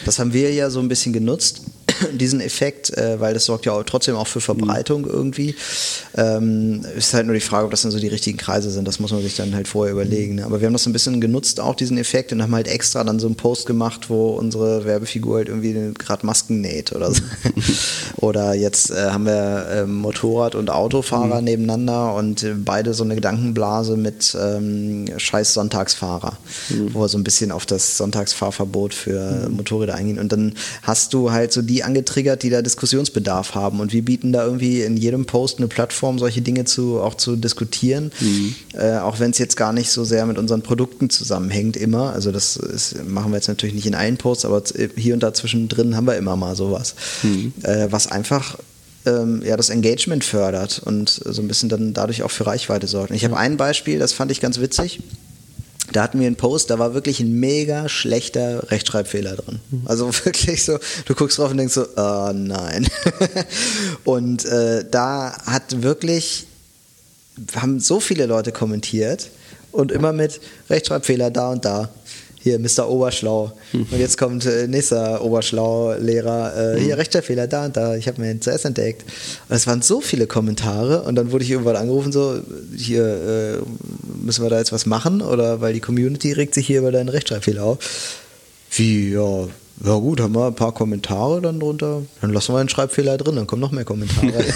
Das 0.05 0.19
haben 0.19 0.33
wir 0.33 0.53
ja 0.53 0.69
so 0.69 0.79
ein 0.79 0.87
bisschen 0.87 1.13
genutzt, 1.13 1.61
diesen 2.13 2.41
Effekt, 2.41 2.95
äh, 2.97 3.19
weil 3.19 3.33
das 3.33 3.45
sorgt 3.45 3.65
ja 3.65 3.73
auch 3.73 3.83
trotzdem 3.83 4.15
auch 4.15 4.27
für 4.27 4.41
Verbreitung 4.41 5.05
irgendwie. 5.05 5.55
Ähm, 6.15 6.85
ist 6.97 7.13
halt 7.13 7.25
nur 7.25 7.35
die 7.35 7.41
Frage, 7.41 7.65
ob 7.65 7.71
das 7.71 7.81
dann 7.81 7.91
so 7.91 7.99
die 7.99 8.07
richtigen 8.07 8.37
Kreise 8.37 8.71
sind. 8.71 8.87
Das 8.87 8.99
muss 8.99 9.11
man 9.11 9.21
sich 9.21 9.35
dann 9.35 9.55
halt 9.55 9.67
vorher 9.67 9.93
überlegen. 9.93 10.35
Ne? 10.35 10.45
Aber 10.45 10.61
wir 10.61 10.67
haben 10.67 10.73
das 10.73 10.85
ein 10.85 10.93
bisschen 10.93 11.21
genutzt, 11.21 11.59
auch 11.59 11.75
diesen 11.75 11.97
Effekt, 11.97 12.31
und 12.31 12.41
haben 12.41 12.55
halt 12.55 12.67
extra 12.67 13.03
dann 13.03 13.19
so 13.19 13.27
einen 13.27 13.35
Post 13.35 13.65
gemacht, 13.65 14.09
wo 14.09 14.29
unsere 14.31 14.85
Werbefigur 14.85 15.37
halt 15.37 15.49
irgendwie 15.49 15.93
gerade 15.97 16.25
Masken 16.25 16.61
näht 16.61 16.91
oder 16.93 17.11
so. 17.11 17.21
oder 18.17 18.53
jetzt 18.53 18.91
äh, 18.91 19.09
haben 19.11 19.25
wir 19.25 19.67
äh, 19.69 19.85
Motorrad- 19.85 20.55
und 20.55 20.69
Autofahrer 20.69 21.39
mhm. 21.39 21.45
nebeneinander 21.45 22.15
und 22.15 22.43
äh, 22.43 22.53
beide 22.53 22.93
so 22.93 23.03
eine 23.03 23.15
Gedankenblase 23.15 23.97
mit 23.97 24.35
ähm, 24.39 25.07
scheiß 25.17 25.53
Sonntagsfahrer, 25.53 26.37
mhm. 26.69 26.93
wo 26.93 27.01
wir 27.01 27.07
so 27.07 27.17
ein 27.17 27.23
bisschen 27.23 27.51
auf 27.51 27.65
das 27.65 27.97
Sonntagsfahrverbot 27.97 28.93
für 28.93 29.47
mhm. 29.49 29.55
Motorräder 29.57 29.95
eingehen. 29.95 30.19
Und 30.19 30.31
dann 30.31 30.53
hast 30.83 31.13
du 31.13 31.31
halt 31.31 31.53
so 31.53 31.61
die 31.61 31.83
angetriggert, 31.91 32.43
die 32.43 32.49
da 32.49 32.61
Diskussionsbedarf 32.61 33.55
haben. 33.55 33.79
Und 33.79 33.93
wir 33.93 34.03
bieten 34.03 34.31
da 34.31 34.45
irgendwie 34.45 34.81
in 34.81 34.97
jedem 34.97 35.25
Post 35.25 35.57
eine 35.57 35.67
Plattform, 35.67 36.19
solche 36.19 36.41
Dinge 36.41 36.65
zu, 36.65 36.99
auch 36.99 37.15
zu 37.15 37.35
diskutieren. 37.35 38.11
Mhm. 38.19 38.55
Äh, 38.73 38.97
auch 38.97 39.19
wenn 39.19 39.31
es 39.31 39.37
jetzt 39.37 39.57
gar 39.57 39.73
nicht 39.73 39.91
so 39.91 40.03
sehr 40.03 40.25
mit 40.25 40.37
unseren 40.37 40.61
Produkten 40.61 41.09
zusammenhängt, 41.09 41.77
immer. 41.77 42.13
Also 42.13 42.31
das 42.31 42.55
ist, 42.55 43.03
machen 43.05 43.31
wir 43.31 43.37
jetzt 43.37 43.47
natürlich 43.47 43.75
nicht 43.75 43.85
in 43.85 43.95
allen 43.95 44.17
Posts, 44.17 44.45
aber 44.45 44.63
hier 44.95 45.13
und 45.13 45.21
da 45.21 45.33
zwischendrin 45.33 45.95
haben 45.95 46.05
wir 46.05 46.15
immer 46.15 46.35
mal 46.35 46.55
sowas. 46.55 46.95
Mhm. 47.23 47.53
Äh, 47.63 47.87
was 47.91 48.07
einfach 48.07 48.57
ähm, 49.05 49.41
ja, 49.43 49.57
das 49.57 49.69
Engagement 49.69 50.23
fördert 50.23 50.81
und 50.83 51.09
so 51.09 51.41
ein 51.41 51.47
bisschen 51.47 51.69
dann 51.69 51.93
dadurch 51.93 52.23
auch 52.23 52.31
für 52.31 52.45
Reichweite 52.45 52.87
sorgt. 52.87 53.11
Ich 53.11 53.25
habe 53.25 53.37
ein 53.37 53.57
Beispiel, 53.57 53.99
das 53.99 54.13
fand 54.13 54.31
ich 54.31 54.39
ganz 54.41 54.59
witzig. 54.59 54.99
Da 55.91 56.03
hatten 56.03 56.19
wir 56.19 56.27
einen 56.27 56.35
Post, 56.35 56.69
da 56.69 56.79
war 56.79 56.93
wirklich 56.93 57.19
ein 57.19 57.33
mega 57.33 57.89
schlechter 57.89 58.71
Rechtschreibfehler 58.71 59.35
drin. 59.35 59.59
Also 59.85 60.11
wirklich 60.25 60.63
so, 60.63 60.77
du 61.05 61.15
guckst 61.15 61.37
drauf 61.37 61.51
und 61.51 61.57
denkst 61.57 61.73
so, 61.73 61.85
oh 61.95 62.31
nein. 62.33 62.87
und 64.03 64.45
äh, 64.45 64.85
da 64.89 65.37
hat 65.45 65.83
wirklich, 65.83 66.47
haben 67.55 67.79
so 67.79 67.99
viele 67.99 68.25
Leute 68.25 68.51
kommentiert 68.51 69.29
und 69.71 69.91
immer 69.91 70.13
mit 70.13 70.41
Rechtschreibfehler 70.69 71.31
da 71.31 71.51
und 71.51 71.65
da 71.65 71.89
hier 72.43 72.59
Mr. 72.59 72.89
Oberschlau. 72.89 73.51
Und 73.71 73.99
jetzt 73.99 74.17
kommt 74.17 74.45
äh, 74.45 74.67
nächster 74.67 75.23
Oberschlau-Lehrer, 75.23 76.75
äh, 76.75 76.79
hier 76.79 76.97
Rechtschreibfehler 76.97 77.47
da 77.47 77.65
und 77.65 77.77
da, 77.77 77.95
ich 77.95 78.07
habe 78.07 78.19
mir 78.19 78.31
ihn 78.31 78.41
zuerst 78.41 78.65
entdeckt. 78.65 79.03
Und 79.47 79.55
es 79.55 79.67
waren 79.67 79.81
so 79.81 80.01
viele 80.01 80.25
Kommentare 80.25 81.03
und 81.03 81.15
dann 81.15 81.31
wurde 81.31 81.43
ich 81.43 81.51
irgendwann 81.51 81.75
angerufen, 81.75 82.11
so, 82.11 82.39
hier 82.75 83.03
äh, 83.03 83.57
müssen 84.21 84.43
wir 84.43 84.49
da 84.49 84.57
jetzt 84.57 84.71
was 84.71 84.85
machen 84.85 85.21
oder 85.21 85.61
weil 85.61 85.73
die 85.73 85.79
Community 85.79 86.31
regt 86.31 86.53
sich 86.53 86.67
hier 86.67 86.79
über 86.79 86.91
deinen 86.91 87.09
Rechtschreibfehler 87.09 87.63
auf. 87.63 87.79
Wie, 88.71 89.11
ja, 89.11 89.47
ja 89.83 89.95
gut, 89.95 90.21
haben 90.21 90.35
wir 90.35 90.47
ein 90.47 90.55
paar 90.55 90.73
Kommentare 90.73 91.41
dann 91.41 91.59
drunter, 91.59 92.03
dann 92.21 92.31
lassen 92.31 92.53
wir 92.53 92.59
einen 92.59 92.69
Schreibfehler 92.69 93.17
drin, 93.17 93.35
dann 93.35 93.47
kommen 93.47 93.61
noch 93.61 93.71
mehr 93.71 93.85
Kommentare. 93.85 94.45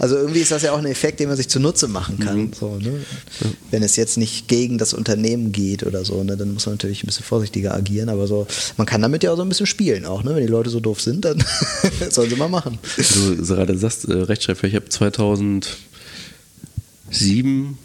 Also 0.00 0.16
irgendwie 0.16 0.40
ist 0.40 0.50
das 0.50 0.62
ja 0.62 0.72
auch 0.72 0.78
ein 0.78 0.86
Effekt, 0.86 1.20
den 1.20 1.28
man 1.28 1.36
sich 1.36 1.50
zunutze 1.50 1.86
machen 1.86 2.18
kann. 2.18 2.38
Mhm. 2.38 2.52
So, 2.58 2.78
ne? 2.78 3.04
ja. 3.40 3.50
Wenn 3.70 3.82
es 3.82 3.96
jetzt 3.96 4.16
nicht 4.16 4.48
gegen 4.48 4.78
das 4.78 4.94
Unternehmen 4.94 5.52
geht 5.52 5.82
oder 5.82 6.06
so, 6.06 6.24
ne, 6.24 6.38
dann 6.38 6.54
muss 6.54 6.64
man 6.64 6.76
natürlich 6.76 7.04
ein 7.04 7.06
bisschen 7.06 7.26
vorsichtiger 7.26 7.74
agieren, 7.74 8.08
aber 8.08 8.26
so, 8.26 8.46
man 8.78 8.86
kann 8.86 9.02
damit 9.02 9.22
ja 9.22 9.30
auch 9.30 9.36
so 9.36 9.42
ein 9.42 9.50
bisschen 9.50 9.66
spielen 9.66 10.06
auch, 10.06 10.24
ne? 10.24 10.34
Wenn 10.34 10.46
die 10.46 10.50
Leute 10.50 10.70
so 10.70 10.80
doof 10.80 11.02
sind, 11.02 11.26
dann 11.26 11.44
sollen 12.10 12.30
sie 12.30 12.36
mal 12.36 12.48
machen. 12.48 12.78
Du 12.96 13.36
gerade 13.44 13.76
sagst, 13.76 14.06
äh, 14.06 14.14
Rechtschreibfehler, 14.14 14.70
ich 14.70 14.76
habe 14.76 14.88
2007 14.88 17.76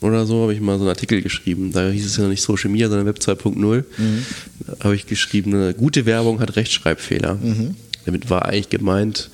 oder 0.00 0.26
so 0.26 0.42
habe 0.42 0.54
ich 0.54 0.60
mal 0.60 0.76
so 0.76 0.84
einen 0.84 0.90
Artikel 0.90 1.20
geschrieben. 1.22 1.72
Da 1.72 1.88
hieß 1.90 2.06
es 2.06 2.16
ja 2.16 2.22
noch 2.22 2.30
nicht 2.30 2.42
Social 2.42 2.70
Media, 2.70 2.88
sondern 2.88 3.06
Web 3.06 3.18
2.0. 3.18 3.84
Mhm. 3.96 4.26
Da 4.66 4.84
habe 4.84 4.94
ich 4.94 5.06
geschrieben, 5.06 5.54
eine 5.54 5.74
gute 5.74 6.06
Werbung 6.06 6.40
hat 6.40 6.56
Rechtschreibfehler. 6.56 7.34
Mhm. 7.34 7.74
Damit 8.06 8.30
war 8.30 8.46
eigentlich 8.46 8.70
gemeint, 8.70 9.30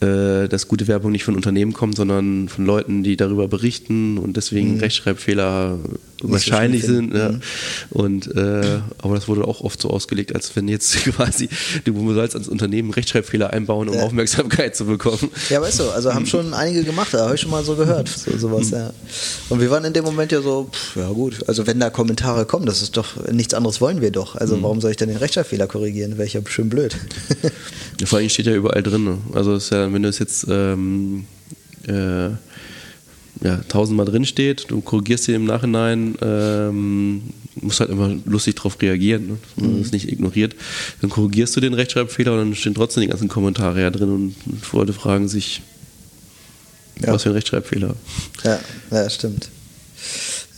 äh, 0.00 0.48
dass 0.48 0.68
gute 0.68 0.88
Werbung 0.88 1.12
nicht 1.12 1.24
von 1.24 1.36
Unternehmen 1.36 1.72
kommt, 1.72 1.96
sondern 1.96 2.48
von 2.48 2.66
Leuten, 2.66 3.02
die 3.02 3.16
darüber 3.16 3.48
berichten 3.48 4.18
und 4.18 4.36
deswegen 4.36 4.74
mhm. 4.74 4.80
Rechtschreibfehler 4.80 5.78
nicht 6.22 6.32
wahrscheinlich 6.32 6.82
so 6.82 6.94
sind. 6.94 7.14
Ja. 7.14 7.30
Mhm. 7.30 7.40
Und 7.90 8.36
äh, 8.36 8.80
aber 8.98 9.14
das 9.14 9.28
wurde 9.28 9.46
auch 9.46 9.60
oft 9.60 9.80
so 9.80 9.90
ausgelegt, 9.90 10.34
als 10.34 10.54
wenn 10.54 10.68
jetzt 10.68 10.96
quasi 11.04 11.48
du 11.84 12.14
sollst 12.14 12.36
als 12.36 12.48
Unternehmen 12.48 12.90
Rechtschreibfehler 12.90 13.52
einbauen, 13.52 13.88
um 13.88 13.94
ja. 13.94 14.02
Aufmerksamkeit 14.02 14.76
zu 14.76 14.84
bekommen. 14.84 15.30
Ja, 15.48 15.60
weißt 15.60 15.80
du, 15.80 15.90
also 15.90 16.12
haben 16.12 16.26
schon 16.26 16.54
einige 16.54 16.84
gemacht, 16.84 17.12
da 17.12 17.24
habe 17.24 17.34
ich 17.34 17.40
schon 17.40 17.50
mal 17.50 17.64
so 17.64 17.74
gehört, 17.76 18.08
so, 18.08 18.36
sowas, 18.36 18.70
mhm. 18.70 18.76
ja. 18.76 18.92
Und 19.48 19.60
wir 19.60 19.70
waren 19.70 19.84
in 19.84 19.92
dem 19.92 20.04
Moment 20.04 20.32
ja 20.32 20.42
so, 20.42 20.68
pff, 20.70 20.96
ja 20.96 21.08
gut, 21.08 21.48
also 21.48 21.66
wenn 21.66 21.80
da 21.80 21.90
Kommentare 21.90 22.44
kommen, 22.44 22.66
das 22.66 22.82
ist 22.82 22.96
doch 22.96 23.16
nichts 23.30 23.54
anderes 23.54 23.80
wollen 23.80 24.00
wir 24.00 24.10
doch. 24.10 24.36
Also 24.36 24.56
mhm. 24.56 24.62
warum 24.62 24.80
soll 24.80 24.90
ich 24.90 24.96
dann 24.96 25.08
den 25.08 25.18
Rechtschreibfehler 25.18 25.66
korrigieren? 25.66 26.18
Wäre 26.18 26.26
ich 26.26 26.34
ja 26.34 26.40
schön 26.46 26.68
blöd. 26.68 26.96
Vor 28.04 28.18
allem 28.18 28.28
steht 28.28 28.46
ja 28.46 28.54
überall 28.54 28.82
drin. 28.82 29.04
Ne? 29.04 29.18
Also 29.32 29.54
ist 29.54 29.70
ja 29.70 29.88
wenn 29.96 30.04
es 30.04 30.18
jetzt 30.18 30.46
ähm, 30.48 31.24
äh, 31.88 32.28
ja, 33.42 33.56
tausendmal 33.68 34.06
drin 34.06 34.24
steht, 34.24 34.70
du 34.70 34.80
korrigierst 34.80 35.24
sie 35.24 35.34
im 35.34 35.44
Nachhinein, 35.44 36.16
ähm, 36.20 37.22
musst 37.56 37.80
halt 37.80 37.90
immer 37.90 38.14
lustig 38.26 38.56
darauf 38.56 38.80
reagieren, 38.80 39.26
ne? 39.26 39.38
dass 39.42 39.64
man 39.64 39.76
mhm. 39.76 39.82
das 39.82 39.92
nicht 39.92 40.10
ignoriert. 40.12 40.54
Dann 41.00 41.10
korrigierst 41.10 41.56
du 41.56 41.60
den 41.60 41.74
Rechtschreibfehler 41.74 42.32
und 42.32 42.38
dann 42.38 42.54
stehen 42.54 42.74
trotzdem 42.74 43.02
die 43.02 43.08
ganzen 43.08 43.28
Kommentare 43.28 43.80
ja 43.80 43.90
drin 43.90 44.10
und 44.10 44.72
Leute 44.72 44.92
fragen 44.92 45.28
sich, 45.28 45.62
ja. 47.00 47.12
was 47.12 47.22
für 47.22 47.30
ein 47.30 47.34
Rechtschreibfehler. 47.34 47.94
Ja, 48.44 48.60
ja 48.90 49.10
stimmt. 49.10 49.50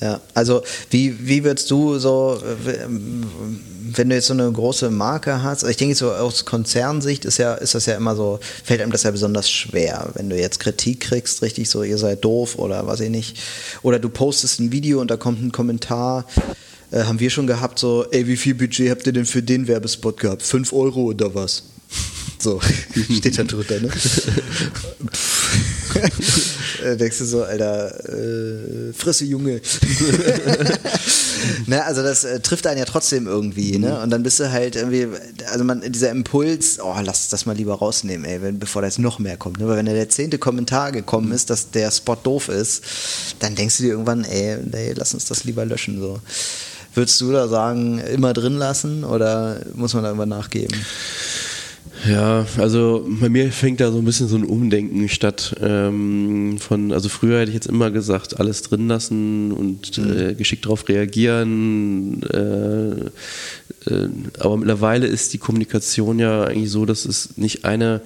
Ja, 0.01 0.21
also 0.33 0.63
wie, 0.91 1.27
wie 1.27 1.43
würdest 1.43 1.71
du 1.71 1.99
so, 1.99 2.41
wenn 2.65 4.09
du 4.09 4.15
jetzt 4.15 4.29
so 4.29 4.33
eine 4.33 4.51
große 4.51 4.91
Marke 4.91 5.43
hast, 5.43 5.65
ich 5.65 5.77
denke 5.77 5.97
so 5.97 6.13
aus 6.13 6.45
Konzernsicht 6.45 7.25
ist 7.25 7.39
ja, 7.39 7.55
ist 7.55 7.75
das 7.75 7.87
ja 7.87 7.97
immer 7.97 8.15
so, 8.15 8.39
fällt 8.63 8.81
einem 8.81 8.93
das 8.93 9.03
ja 9.03 9.11
besonders 9.11 9.51
schwer, 9.51 10.11
wenn 10.15 10.31
du 10.31 10.39
jetzt 10.39 10.61
Kritik 10.61 11.01
kriegst, 11.01 11.43
richtig 11.43 11.69
so, 11.69 11.83
ihr 11.83 11.99
seid 11.99 12.25
doof 12.25 12.57
oder 12.59 12.87
was 12.87 13.01
ich 13.01 13.11
nicht. 13.11 13.39
Oder 13.83 13.99
du 13.99 14.09
postest 14.09 14.61
ein 14.61 14.71
Video 14.71 15.01
und 15.01 15.11
da 15.11 15.17
kommt 15.17 15.43
ein 15.43 15.51
Kommentar, 15.51 16.27
äh, 16.93 17.03
haben 17.03 17.19
wir 17.19 17.31
schon 17.31 17.49
gehabt, 17.49 17.81
so, 17.81 18.07
ey, 18.11 18.27
wie 18.29 18.37
viel 18.37 18.55
Budget 18.55 18.91
habt 18.91 19.07
ihr 19.07 19.13
denn 19.13 19.27
für 19.27 19.43
den 19.43 19.67
Werbespot 19.67 20.21
gehabt? 20.21 20.43
Fünf 20.43 20.73
Euro 20.73 21.03
oder 21.07 21.35
was? 21.35 21.65
So, 22.39 22.61
steht 23.19 23.37
da 23.37 23.43
drunter, 23.43 23.81
ne? 23.81 23.91
äh, 26.85 26.97
denkst 26.97 27.19
du 27.19 27.25
so, 27.25 27.45
Alter, 27.45 28.09
äh, 28.09 28.93
frisse 28.93 29.25
Junge. 29.25 29.61
ne, 31.67 31.85
also 31.85 32.03
das 32.03 32.25
äh, 32.25 32.41
trifft 32.41 32.67
einen 32.67 32.79
ja 32.79 32.85
trotzdem 32.85 33.27
irgendwie, 33.27 33.79
ne? 33.79 34.01
Und 34.01 34.11
dann 34.11 34.23
bist 34.23 34.41
du 34.41 34.51
halt 34.51 34.77
irgendwie, 34.77 35.09
also 35.51 35.65
man, 35.65 35.81
dieser 35.93 36.11
Impuls, 36.11 36.79
oh, 36.81 36.95
lass 37.03 37.29
das 37.29 37.47
mal 37.47 37.57
lieber 37.57 37.75
rausnehmen, 37.75 38.25
ey, 38.25 38.43
wenn, 38.43 38.59
bevor 38.59 38.83
da 38.83 38.89
jetzt 38.89 38.99
noch 38.99 39.19
mehr 39.19 39.37
kommt. 39.37 39.59
Ne? 39.59 39.69
Weil 39.69 39.77
wenn 39.77 39.87
der 39.87 40.09
zehnte 40.09 40.39
Kommentar 40.39 40.93
gekommen 40.93 41.33
ist, 41.33 41.51
dass 41.51 41.71
der 41.71 41.91
Spot 41.91 42.17
doof 42.17 42.49
ist, 42.49 42.83
dann 43.41 43.55
denkst 43.55 43.79
du 43.79 43.83
dir 43.85 43.91
irgendwann, 43.91 44.25
ey, 44.25 44.59
ey 44.73 44.93
lass 44.95 45.15
uns 45.15 45.27
das 45.27 45.45
lieber 45.45 45.65
löschen. 45.65 46.01
So. 46.01 46.21
Würdest 46.95 47.21
du 47.21 47.33
da 47.33 47.49
sagen, 47.49 47.99
immer 47.99 48.33
drin 48.33 48.57
lassen 48.57 49.05
oder 49.05 49.61
muss 49.75 49.95
man 49.95 50.03
da 50.03 50.11
irgendwann 50.11 50.31
nachgeben? 50.31 50.77
Ja, 52.07 52.47
also 52.59 53.07
bei 53.09 53.29
mir 53.29 53.51
fängt 53.51 53.81
da 53.81 53.91
so 53.91 53.99
ein 53.99 54.05
bisschen 54.05 54.29
so 54.29 54.37
ein 54.37 54.45
Umdenken 54.45 55.09
statt. 55.09 55.57
Ähm, 55.61 56.57
von, 56.59 56.93
also 56.93 57.09
früher 57.09 57.41
hätte 57.41 57.51
ich 57.51 57.55
jetzt 57.55 57.67
immer 57.67 57.91
gesagt, 57.91 58.39
alles 58.39 58.63
drin 58.63 58.89
lassen 58.89 59.53
und 59.53 59.99
mhm. 59.99 60.19
äh, 60.19 60.35
geschickt 60.35 60.67
darauf 60.67 60.89
reagieren. 60.89 62.23
Äh, 62.23 63.91
äh, 63.91 64.09
aber 64.39 64.57
mittlerweile 64.57 65.07
ist 65.07 65.33
die 65.33 65.39
Kommunikation 65.39 66.19
ja 66.19 66.45
eigentlich 66.45 66.71
so, 66.71 66.87
dass 66.87 67.05
es 67.05 67.37
nicht 67.37 67.65
eine 67.65 68.01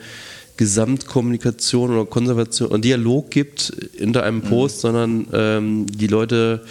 Gesamtkommunikation 0.56 1.90
oder 1.90 2.04
Konservation 2.04 2.68
und 2.68 2.84
Dialog 2.84 3.30
gibt 3.30 3.72
hinter 3.96 4.22
einem 4.22 4.38
mhm. 4.38 4.42
Post, 4.42 4.76
mhm. 4.76 4.80
sondern 4.80 5.26
ähm, 5.32 5.86
die 5.86 6.06
Leute 6.06 6.62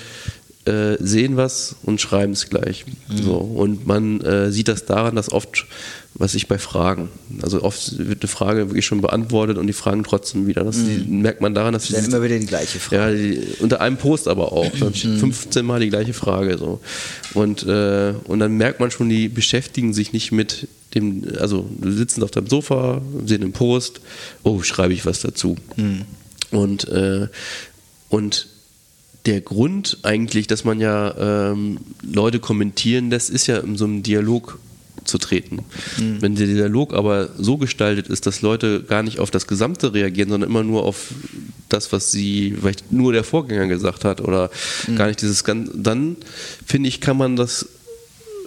äh, 0.65 0.97
sehen 0.99 1.37
was 1.37 1.75
und 1.83 1.99
schreiben 1.99 2.33
es 2.33 2.49
gleich. 2.49 2.85
Mhm. 3.09 3.17
So. 3.17 3.35
Und 3.35 3.87
man 3.87 4.21
äh, 4.21 4.51
sieht 4.51 4.67
das 4.67 4.85
daran, 4.85 5.15
dass 5.15 5.31
oft 5.31 5.65
was 6.13 6.35
ich 6.35 6.47
bei 6.47 6.57
Fragen. 6.57 7.09
Also 7.41 7.63
oft 7.63 7.97
wird 7.97 8.21
eine 8.21 8.27
Frage 8.27 8.69
wirklich 8.69 8.85
schon 8.85 9.01
beantwortet 9.01 9.57
und 9.57 9.67
die 9.67 9.73
fragen 9.73 10.03
trotzdem 10.03 10.45
wieder. 10.45 10.63
Das 10.63 10.75
die, 10.75 11.05
merkt 11.07 11.41
man 11.41 11.55
daran, 11.55 11.73
dass 11.73 11.87
sie. 11.87 11.93
Dann 11.93 12.05
immer 12.05 12.21
wieder 12.21 12.37
die 12.37 12.45
gleiche 12.45 12.79
Frage. 12.79 13.15
Ja, 13.15 13.17
die, 13.17 13.41
unter 13.59 13.79
einem 13.79 13.97
Post 13.97 14.27
aber 14.27 14.51
auch. 14.51 14.69
Dann 14.79 14.93
steht 14.93 15.19
15 15.19 15.61
mhm. 15.61 15.67
Mal 15.67 15.79
die 15.79 15.89
gleiche 15.89 16.13
Frage. 16.13 16.57
So. 16.57 16.81
Und, 17.33 17.63
äh, 17.63 18.13
und 18.25 18.39
dann 18.39 18.57
merkt 18.57 18.79
man 18.79 18.91
schon, 18.91 19.07
die 19.07 19.29
beschäftigen 19.29 19.93
sich 19.93 20.11
nicht 20.11 20.31
mit 20.31 20.67
dem, 20.95 21.23
also 21.39 21.69
sitzen 21.81 22.23
auf 22.23 22.31
deinem 22.31 22.47
Sofa, 22.47 23.01
sehen 23.25 23.41
einen 23.41 23.53
Post, 23.53 24.01
oh, 24.43 24.61
schreibe 24.61 24.93
ich 24.93 25.05
was 25.05 25.21
dazu. 25.21 25.55
Mm. 25.77 26.01
Und, 26.55 26.89
äh, 26.89 27.27
und 28.09 28.47
der 29.25 29.41
Grund 29.41 29.99
eigentlich, 30.03 30.47
dass 30.47 30.63
man 30.63 30.79
ja 30.79 31.51
ähm, 31.51 31.79
Leute 32.01 32.39
kommentieren 32.39 33.09
lässt, 33.09 33.29
ist 33.29 33.47
ja 33.47 33.57
in 33.57 33.77
so 33.77 33.85
einem 33.85 34.03
Dialog 34.03 34.59
zu 35.03 35.17
treten. 35.17 35.59
Mhm. 35.97 36.21
Wenn 36.21 36.35
der 36.35 36.47
Dialog 36.47 36.93
aber 36.93 37.29
so 37.37 37.57
gestaltet 37.57 38.07
ist, 38.07 38.25
dass 38.25 38.41
Leute 38.41 38.83
gar 38.83 39.03
nicht 39.03 39.19
auf 39.19 39.31
das 39.31 39.47
Gesamte 39.47 39.93
reagieren, 39.93 40.29
sondern 40.29 40.49
immer 40.49 40.63
nur 40.63 40.83
auf 40.83 41.07
das, 41.69 41.91
was 41.91 42.11
sie 42.11 42.55
vielleicht 42.59 42.91
nur 42.91 43.13
der 43.13 43.23
Vorgänger 43.23 43.67
gesagt 43.67 44.05
hat 44.05 44.21
oder 44.21 44.49
mhm. 44.87 44.95
gar 44.95 45.07
nicht 45.07 45.21
dieses 45.21 45.43
ganz, 45.43 45.69
dann 45.73 46.17
finde 46.65 46.89
ich, 46.89 47.01
kann 47.01 47.17
man 47.17 47.35
das, 47.35 47.67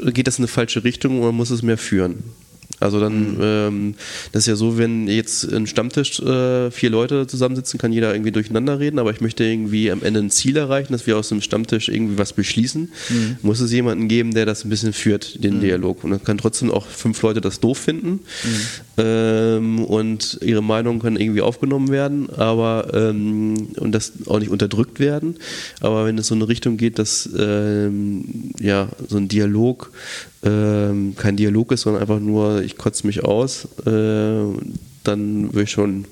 geht 0.05 0.27
das 0.27 0.39
in 0.39 0.45
eine 0.45 0.49
falsche 0.49 0.85
Richtung 0.85 1.19
und 1.19 1.27
man 1.27 1.35
muss 1.35 1.51
es 1.51 1.63
mehr 1.63 1.79
führen. 1.79 2.25
Also 2.85 3.01
dann, 3.01 3.37
mhm. 3.37 3.41
ähm, 3.41 3.95
das 4.33 4.43
ist 4.43 4.47
ja 4.47 4.57
so, 4.57 4.77
wenn 4.77 5.09
jetzt 5.09 5.51
ein 5.51 5.67
Stammtisch 5.67 6.21
äh, 6.21 6.71
vier 6.71 6.91
Leute 6.91 7.27
zusammensitzen, 7.27 7.79
kann 7.79 7.93
jeder 7.93 8.13
irgendwie 8.13 8.31
durcheinander 8.31 8.79
reden, 8.79 8.99
aber 8.99 9.11
ich 9.11 9.23
möchte 9.23 9.43
irgendwie 9.43 9.91
am 9.91 10.03
Ende 10.03 10.21
ein 10.21 10.31
Ziel 10.31 10.59
erreichen, 10.59 10.93
dass 10.93 11.07
wir 11.07 11.17
aus 11.17 11.31
dem 11.31 11.41
Stammtisch 11.41 11.89
irgendwie 11.89 12.19
was 12.19 12.35
beschließen, 12.35 12.93
mhm. 13.09 13.37
muss 13.41 13.61
es 13.61 13.73
jemanden 13.73 14.07
geben, 14.07 14.35
der 14.35 14.45
das 14.45 14.67
ein 14.67 14.69
bisschen 14.69 14.93
führt, 14.93 15.43
den 15.43 15.57
mhm. 15.57 15.61
Dialog. 15.63 16.05
Und 16.05 16.11
dann 16.11 16.23
kann 16.23 16.37
trotzdem 16.37 16.71
auch 16.71 16.87
fünf 16.87 17.23
Leute 17.23 17.41
das 17.41 17.59
doof 17.59 17.79
finden 17.79 18.11
mhm. 18.11 18.99
ähm, 18.99 19.85
und 19.85 20.39
ihre 20.43 20.63
Meinungen 20.63 21.01
können 21.01 21.17
irgendwie 21.17 21.41
aufgenommen 21.41 21.89
werden, 21.89 22.29
aber 22.29 22.93
ähm, 22.93 23.69
und 23.79 23.93
das 23.93 24.13
auch 24.27 24.41
nicht 24.41 24.51
unterdrückt 24.51 25.01
werden. 25.01 25.37
Aber 25.81 26.05
wenn 26.05 26.19
es 26.19 26.27
so 26.27 26.35
eine 26.35 26.49
Richtung 26.49 26.77
geht, 26.77 26.99
dass 26.99 27.31
ähm, 27.39 28.53
ja 28.61 28.91
so 29.09 29.17
ein 29.17 29.29
Dialog 29.29 29.91
ähm, 30.45 31.15
kein 31.17 31.37
Dialog 31.37 31.73
ist, 31.73 31.83
sondern 31.83 32.03
einfach 32.03 32.21
nur, 32.21 32.63
ich 32.63 32.77
kotze 32.77 33.07
mich 33.07 33.25
aus, 33.25 33.67
äh, 33.87 34.45
dann 35.05 35.53
würde 35.53 35.63
ich 35.63 35.71
schon 35.71 36.07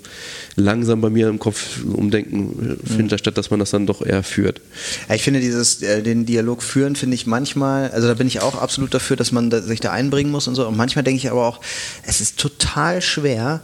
langsam 0.55 1.01
bei 1.01 1.11
mir 1.11 1.29
im 1.29 1.39
Kopf 1.39 1.83
umdenken 1.85 2.79
finden, 2.85 3.15
mhm. 3.15 3.19
statt 3.19 3.39
dass 3.39 3.51
man 3.51 3.59
das 3.59 3.71
dann 3.71 3.87
doch 3.87 4.05
eher 4.05 4.23
führt. 4.23 4.61
Ja, 5.09 5.15
ich 5.15 5.23
finde 5.23 5.41
dieses, 5.41 5.83
äh, 5.83 6.03
den 6.03 6.27
Dialog 6.27 6.63
führen, 6.63 6.95
finde 6.95 7.15
ich 7.15 7.27
manchmal, 7.27 7.91
also 7.91 8.09
da 8.09 8.15
bin 8.15 8.27
ich 8.27 8.41
auch 8.41 8.61
absolut 8.61 8.93
dafür, 8.93 9.17
dass 9.17 9.33
man 9.33 9.51
sich 9.51 9.81
da 9.81 9.93
einbringen 9.93 10.31
muss 10.31 10.47
und 10.47 10.55
so. 10.55 10.67
Und 10.69 10.77
manchmal 10.77 11.05
denke 11.05 11.19
ich 11.19 11.31
aber 11.31 11.47
auch, 11.47 11.61
es 12.07 12.21
ist 12.21 12.39
total 12.39 13.01
schwer, 13.01 13.61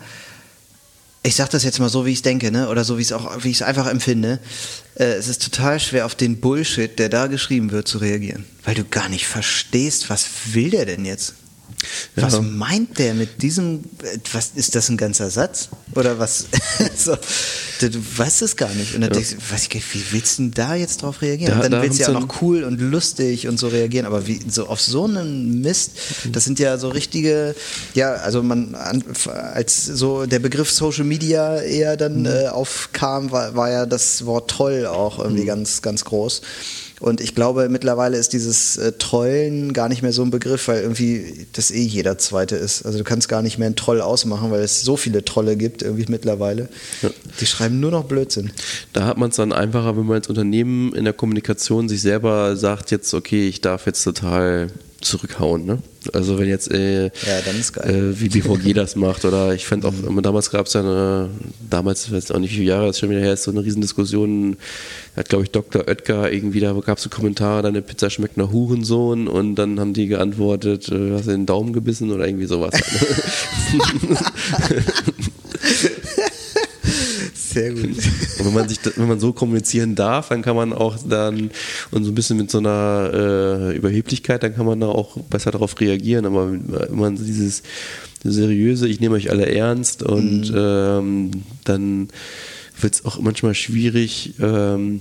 ich 1.22 1.34
sag 1.34 1.50
das 1.50 1.64
jetzt 1.64 1.78
mal 1.80 1.88
so, 1.88 2.06
wie 2.06 2.10
ich 2.10 2.18
es 2.18 2.22
denke, 2.22 2.50
ne? 2.50 2.68
oder 2.68 2.84
so, 2.84 2.96
wie 2.96 3.02
ich 3.02 3.08
es 3.08 3.12
auch, 3.12 3.44
wie 3.44 3.50
ich 3.50 3.56
es 3.56 3.62
einfach 3.62 3.86
empfinde. 3.86 4.38
Äh, 4.94 5.04
es 5.14 5.28
ist 5.28 5.42
total 5.42 5.80
schwer, 5.80 6.06
auf 6.06 6.14
den 6.14 6.40
Bullshit, 6.40 6.98
der 6.98 7.08
da 7.08 7.26
geschrieben 7.26 7.70
wird, 7.70 7.88
zu 7.88 7.98
reagieren. 7.98 8.44
Weil 8.64 8.74
du 8.74 8.84
gar 8.84 9.08
nicht 9.08 9.26
verstehst, 9.26 10.10
was 10.10 10.26
will 10.52 10.70
der 10.70 10.86
denn 10.86 11.04
jetzt? 11.04 11.34
Was 12.16 12.34
Ja. 12.34 12.40
meint 12.40 12.98
der 12.98 13.14
mit 13.14 13.42
diesem, 13.42 13.84
was 14.32 14.52
ist 14.54 14.74
das 14.74 14.88
ein 14.88 14.96
ganzer 14.96 15.30
Satz? 15.30 15.68
Oder 15.94 16.18
was? 16.18 16.46
so, 16.96 17.16
du, 17.80 17.90
weißt 18.16 18.42
es 18.42 18.56
gar 18.56 18.72
nicht. 18.74 18.94
Und 18.94 19.02
dann 19.02 19.12
denkst 19.12 19.30
du, 19.30 19.36
was, 19.50 19.68
wie 19.70 20.02
willst 20.10 20.38
du 20.38 20.42
denn 20.44 20.50
da 20.52 20.74
jetzt 20.74 21.02
drauf 21.02 21.22
reagieren? 21.22 21.52
Da- 21.52 21.56
und 21.56 21.62
dann 21.64 21.72
da 21.72 21.82
willst 21.82 22.00
du 22.00 22.02
ja 22.04 22.08
auch 22.08 22.20
noch 22.20 22.42
cool 22.42 22.64
und 22.64 22.80
lustig 22.80 23.46
und 23.46 23.58
so 23.58 23.68
reagieren, 23.68 24.06
aber 24.06 24.26
wie, 24.26 24.40
so 24.48 24.66
auf 24.66 24.80
so 24.80 25.04
einen 25.04 25.60
Mist, 25.60 25.92
das 26.32 26.44
sind 26.44 26.58
ja 26.58 26.78
so 26.78 26.88
richtige, 26.88 27.54
ja, 27.94 28.12
also 28.14 28.42
man, 28.42 28.74
an, 28.74 29.04
als 29.54 29.86
so 29.86 30.26
der 30.26 30.40
Begriff 30.40 30.70
Social 30.70 31.04
Media 31.04 31.60
eher 31.60 31.96
dann 31.96 32.26
äh, 32.26 32.48
aufkam, 32.48 33.30
war, 33.30 33.54
war 33.54 33.70
ja 33.70 33.86
das 33.86 34.26
Wort 34.26 34.50
Troll 34.50 34.86
auch 34.86 35.18
irgendwie 35.18 35.44
ganz, 35.44 35.82
ganz 35.82 36.04
groß. 36.04 36.42
Und 37.00 37.20
ich 37.20 37.34
glaube, 37.34 37.68
mittlerweile 37.68 38.16
ist 38.16 38.32
dieses 38.32 38.76
äh, 38.76 38.92
Trollen 38.92 39.72
gar 39.72 39.88
nicht 39.88 40.02
mehr 40.02 40.12
so 40.12 40.22
ein 40.22 40.30
Begriff, 40.30 40.68
weil 40.68 40.82
irgendwie 40.82 41.46
das 41.52 41.70
eh 41.70 41.82
jeder 41.82 42.18
Zweite 42.18 42.56
ist. 42.56 42.84
Also 42.84 42.98
du 42.98 43.04
kannst 43.04 43.28
gar 43.28 43.42
nicht 43.42 43.58
mehr 43.58 43.66
einen 43.66 43.76
Troll 43.76 44.00
ausmachen, 44.00 44.50
weil 44.50 44.62
es 44.62 44.82
so 44.82 44.96
viele 44.96 45.24
Trolle 45.24 45.56
gibt 45.56 45.82
irgendwie 45.82 46.06
mittlerweile. 46.08 46.68
Ja. 47.02 47.10
Die 47.40 47.46
schreiben 47.46 47.80
nur 47.80 47.90
noch 47.90 48.04
Blödsinn. 48.04 48.50
Da 48.92 49.06
hat 49.06 49.18
man 49.18 49.30
es 49.30 49.36
dann 49.36 49.52
einfacher, 49.52 49.96
wenn 49.96 50.06
man 50.06 50.16
als 50.16 50.28
Unternehmen 50.28 50.92
in 50.94 51.04
der 51.04 51.12
Kommunikation 51.12 51.88
sich 51.88 52.02
selber 52.02 52.56
sagt, 52.56 52.90
jetzt, 52.90 53.14
okay, 53.14 53.48
ich 53.48 53.60
darf 53.60 53.86
jetzt 53.86 54.02
total 54.02 54.68
zurückhauen. 55.00 55.64
Ne? 55.64 55.78
Also 56.12 56.38
wenn 56.38 56.48
jetzt 56.48 56.70
äh, 56.72 57.04
Ja, 57.04 57.38
ist. 57.58 57.76
Äh, 57.76 58.20
wie 58.20 58.28
BVG 58.28 58.72
das 58.74 58.96
macht 58.96 59.24
oder 59.24 59.54
ich 59.54 59.66
fand 59.66 59.84
auch, 59.84 59.92
immer 60.06 60.22
damals 60.22 60.50
gab 60.50 60.66
es 60.66 60.72
ja 60.72 60.80
eine, 60.80 61.30
damals, 61.70 62.06
ich 62.06 62.12
weiß 62.12 62.32
auch 62.32 62.38
nicht 62.38 62.50
wie 62.52 62.56
viele 62.56 62.70
Jahre 62.70 62.86
das 62.88 62.98
schon 62.98 63.10
wieder 63.10 63.20
her 63.20 63.34
ist, 63.34 63.44
so 63.44 63.50
eine 63.50 63.64
Riesendiskussion, 63.64 64.56
hat 65.16 65.28
glaube 65.28 65.44
ich 65.44 65.50
Dr. 65.50 65.86
Oetker 65.86 66.32
irgendwie, 66.32 66.60
da 66.60 66.72
gab 66.72 66.98
es 66.98 67.04
so 67.04 67.10
Kommentare, 67.10 67.62
deine 67.62 67.82
Pizza 67.82 68.10
schmeckt 68.10 68.36
nach 68.36 68.50
Hurensohn 68.50 69.28
und 69.28 69.54
dann 69.54 69.78
haben 69.78 69.94
die 69.94 70.08
geantwortet, 70.08 70.88
äh, 70.88 71.12
hast 71.12 71.26
du 71.26 71.32
den 71.32 71.46
Daumen 71.46 71.72
gebissen 71.72 72.10
oder 72.10 72.26
irgendwie 72.26 72.46
sowas. 72.46 72.74
Sehr 77.58 77.72
gut. 77.72 77.84
Und 78.38 78.46
wenn 78.46 78.54
man 78.54 78.68
sich, 78.68 78.78
wenn 78.96 79.08
man 79.08 79.18
so 79.18 79.32
kommunizieren 79.32 79.94
darf, 79.94 80.28
dann 80.28 80.42
kann 80.42 80.54
man 80.54 80.72
auch 80.72 80.96
dann 81.08 81.50
und 81.90 82.04
so 82.04 82.12
ein 82.12 82.14
bisschen 82.14 82.36
mit 82.36 82.50
so 82.50 82.58
einer 82.58 83.10
äh, 83.12 83.76
Überheblichkeit, 83.76 84.42
dann 84.42 84.54
kann 84.54 84.66
man 84.66 84.80
da 84.80 84.86
auch 84.86 85.16
besser 85.22 85.50
darauf 85.50 85.78
reagieren. 85.80 86.24
Aber 86.24 86.52
wenn 86.52 86.98
man 86.98 87.16
dieses 87.16 87.62
seriöse, 88.22 88.86
ich 88.88 89.00
nehme 89.00 89.16
euch 89.16 89.30
alle 89.30 89.46
ernst 89.46 90.02
und 90.04 90.52
ähm, 90.54 91.30
dann 91.64 92.08
wird 92.80 92.94
es 92.94 93.04
auch 93.04 93.20
manchmal 93.20 93.54
schwierig. 93.54 94.34
Ähm, 94.40 95.00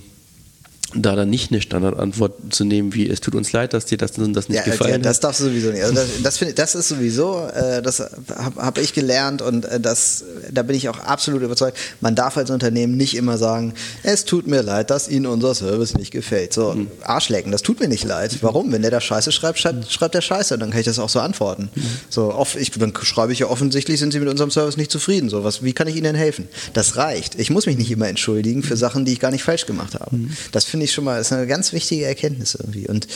da 0.94 1.14
dann 1.14 1.28
nicht 1.28 1.50
eine 1.52 1.60
Standardantwort 1.60 2.32
zu 2.50 2.64
nehmen, 2.64 2.94
wie 2.94 3.08
es 3.08 3.20
tut 3.20 3.34
uns 3.34 3.52
leid, 3.52 3.74
dass 3.74 3.84
dir 3.84 3.98
das 3.98 4.16
und 4.16 4.32
das 4.32 4.48
nicht 4.48 4.56
Ja, 4.58 4.64
gefallen 4.64 4.90
ja, 4.92 4.98
das 4.98 5.18
hat. 5.18 5.24
darfst 5.24 5.40
du 5.40 5.44
sowieso 5.44 5.70
nicht. 5.70 5.82
Also 5.82 5.94
das, 5.96 6.06
das, 6.22 6.38
find, 6.38 6.58
das 6.58 6.74
ist 6.74 6.88
sowieso, 6.88 7.46
äh, 7.54 7.82
das 7.82 8.00
habe 8.00 8.62
hab 8.62 8.78
ich 8.78 8.94
gelernt 8.94 9.42
und 9.42 9.66
äh, 9.66 9.78
das, 9.80 10.24
da 10.50 10.62
bin 10.62 10.74
ich 10.76 10.88
auch 10.88 10.98
absolut 10.98 11.42
überzeugt. 11.42 11.76
Man 12.00 12.14
darf 12.14 12.36
als 12.38 12.50
Unternehmen 12.50 12.96
nicht 12.96 13.14
immer 13.16 13.36
sagen, 13.36 13.74
es 14.02 14.24
tut 14.24 14.46
mir 14.46 14.62
leid, 14.62 14.90
dass 14.90 15.08
Ihnen 15.08 15.26
unser 15.26 15.54
Service 15.54 15.94
nicht 15.94 16.10
gefällt. 16.10 16.52
So, 16.54 16.72
Mhm. 16.72 16.88
Arschlecken, 17.02 17.52
das 17.52 17.62
tut 17.62 17.80
mir 17.80 17.88
nicht 17.88 18.04
leid. 18.04 18.38
Warum? 18.42 18.72
Wenn 18.72 18.82
der 18.82 18.90
da 18.90 19.00
Scheiße 19.00 19.30
schreibt, 19.32 19.58
schreibt, 19.58 19.90
schreibt 19.90 20.14
der 20.14 20.20
Scheiße, 20.22 20.56
dann 20.58 20.70
kann 20.70 20.80
ich 20.80 20.86
das 20.86 20.98
auch 20.98 21.08
so 21.08 21.20
antworten. 21.20 21.70
Mhm. 21.74 21.82
So, 22.08 22.32
off, 22.34 22.56
ich, 22.56 22.70
dann 22.72 22.92
schreibe 23.02 23.32
ich 23.32 23.40
ja 23.40 23.48
offensichtlich, 23.48 23.98
sind 24.00 24.12
Sie 24.12 24.20
mit 24.20 24.28
unserem 24.28 24.50
Service 24.50 24.76
nicht 24.78 24.90
zufrieden. 24.90 25.28
So, 25.28 25.44
was, 25.44 25.62
wie 25.62 25.72
kann 25.74 25.86
ich 25.86 25.94
Ihnen 25.96 26.04
denn 26.04 26.14
helfen? 26.14 26.48
Das 26.72 26.96
reicht. 26.96 27.38
Ich 27.38 27.50
muss 27.50 27.66
mich 27.66 27.76
nicht 27.76 27.90
immer 27.90 28.08
entschuldigen 28.08 28.62
für 28.62 28.76
Sachen, 28.76 29.04
die 29.04 29.12
ich 29.12 29.20
gar 29.20 29.30
nicht 29.30 29.42
falsch 29.44 29.66
gemacht 29.66 29.94
habe. 29.94 30.16
Mhm. 30.16 30.36
Das 30.52 30.64
finde 30.64 30.77
ich 30.84 30.92
schon 30.92 31.04
mal, 31.04 31.20
ist 31.20 31.32
eine 31.32 31.46
ganz 31.46 31.72
wichtige 31.72 32.06
Erkenntnis 32.06 32.54
irgendwie. 32.54 32.88
Und 32.88 33.06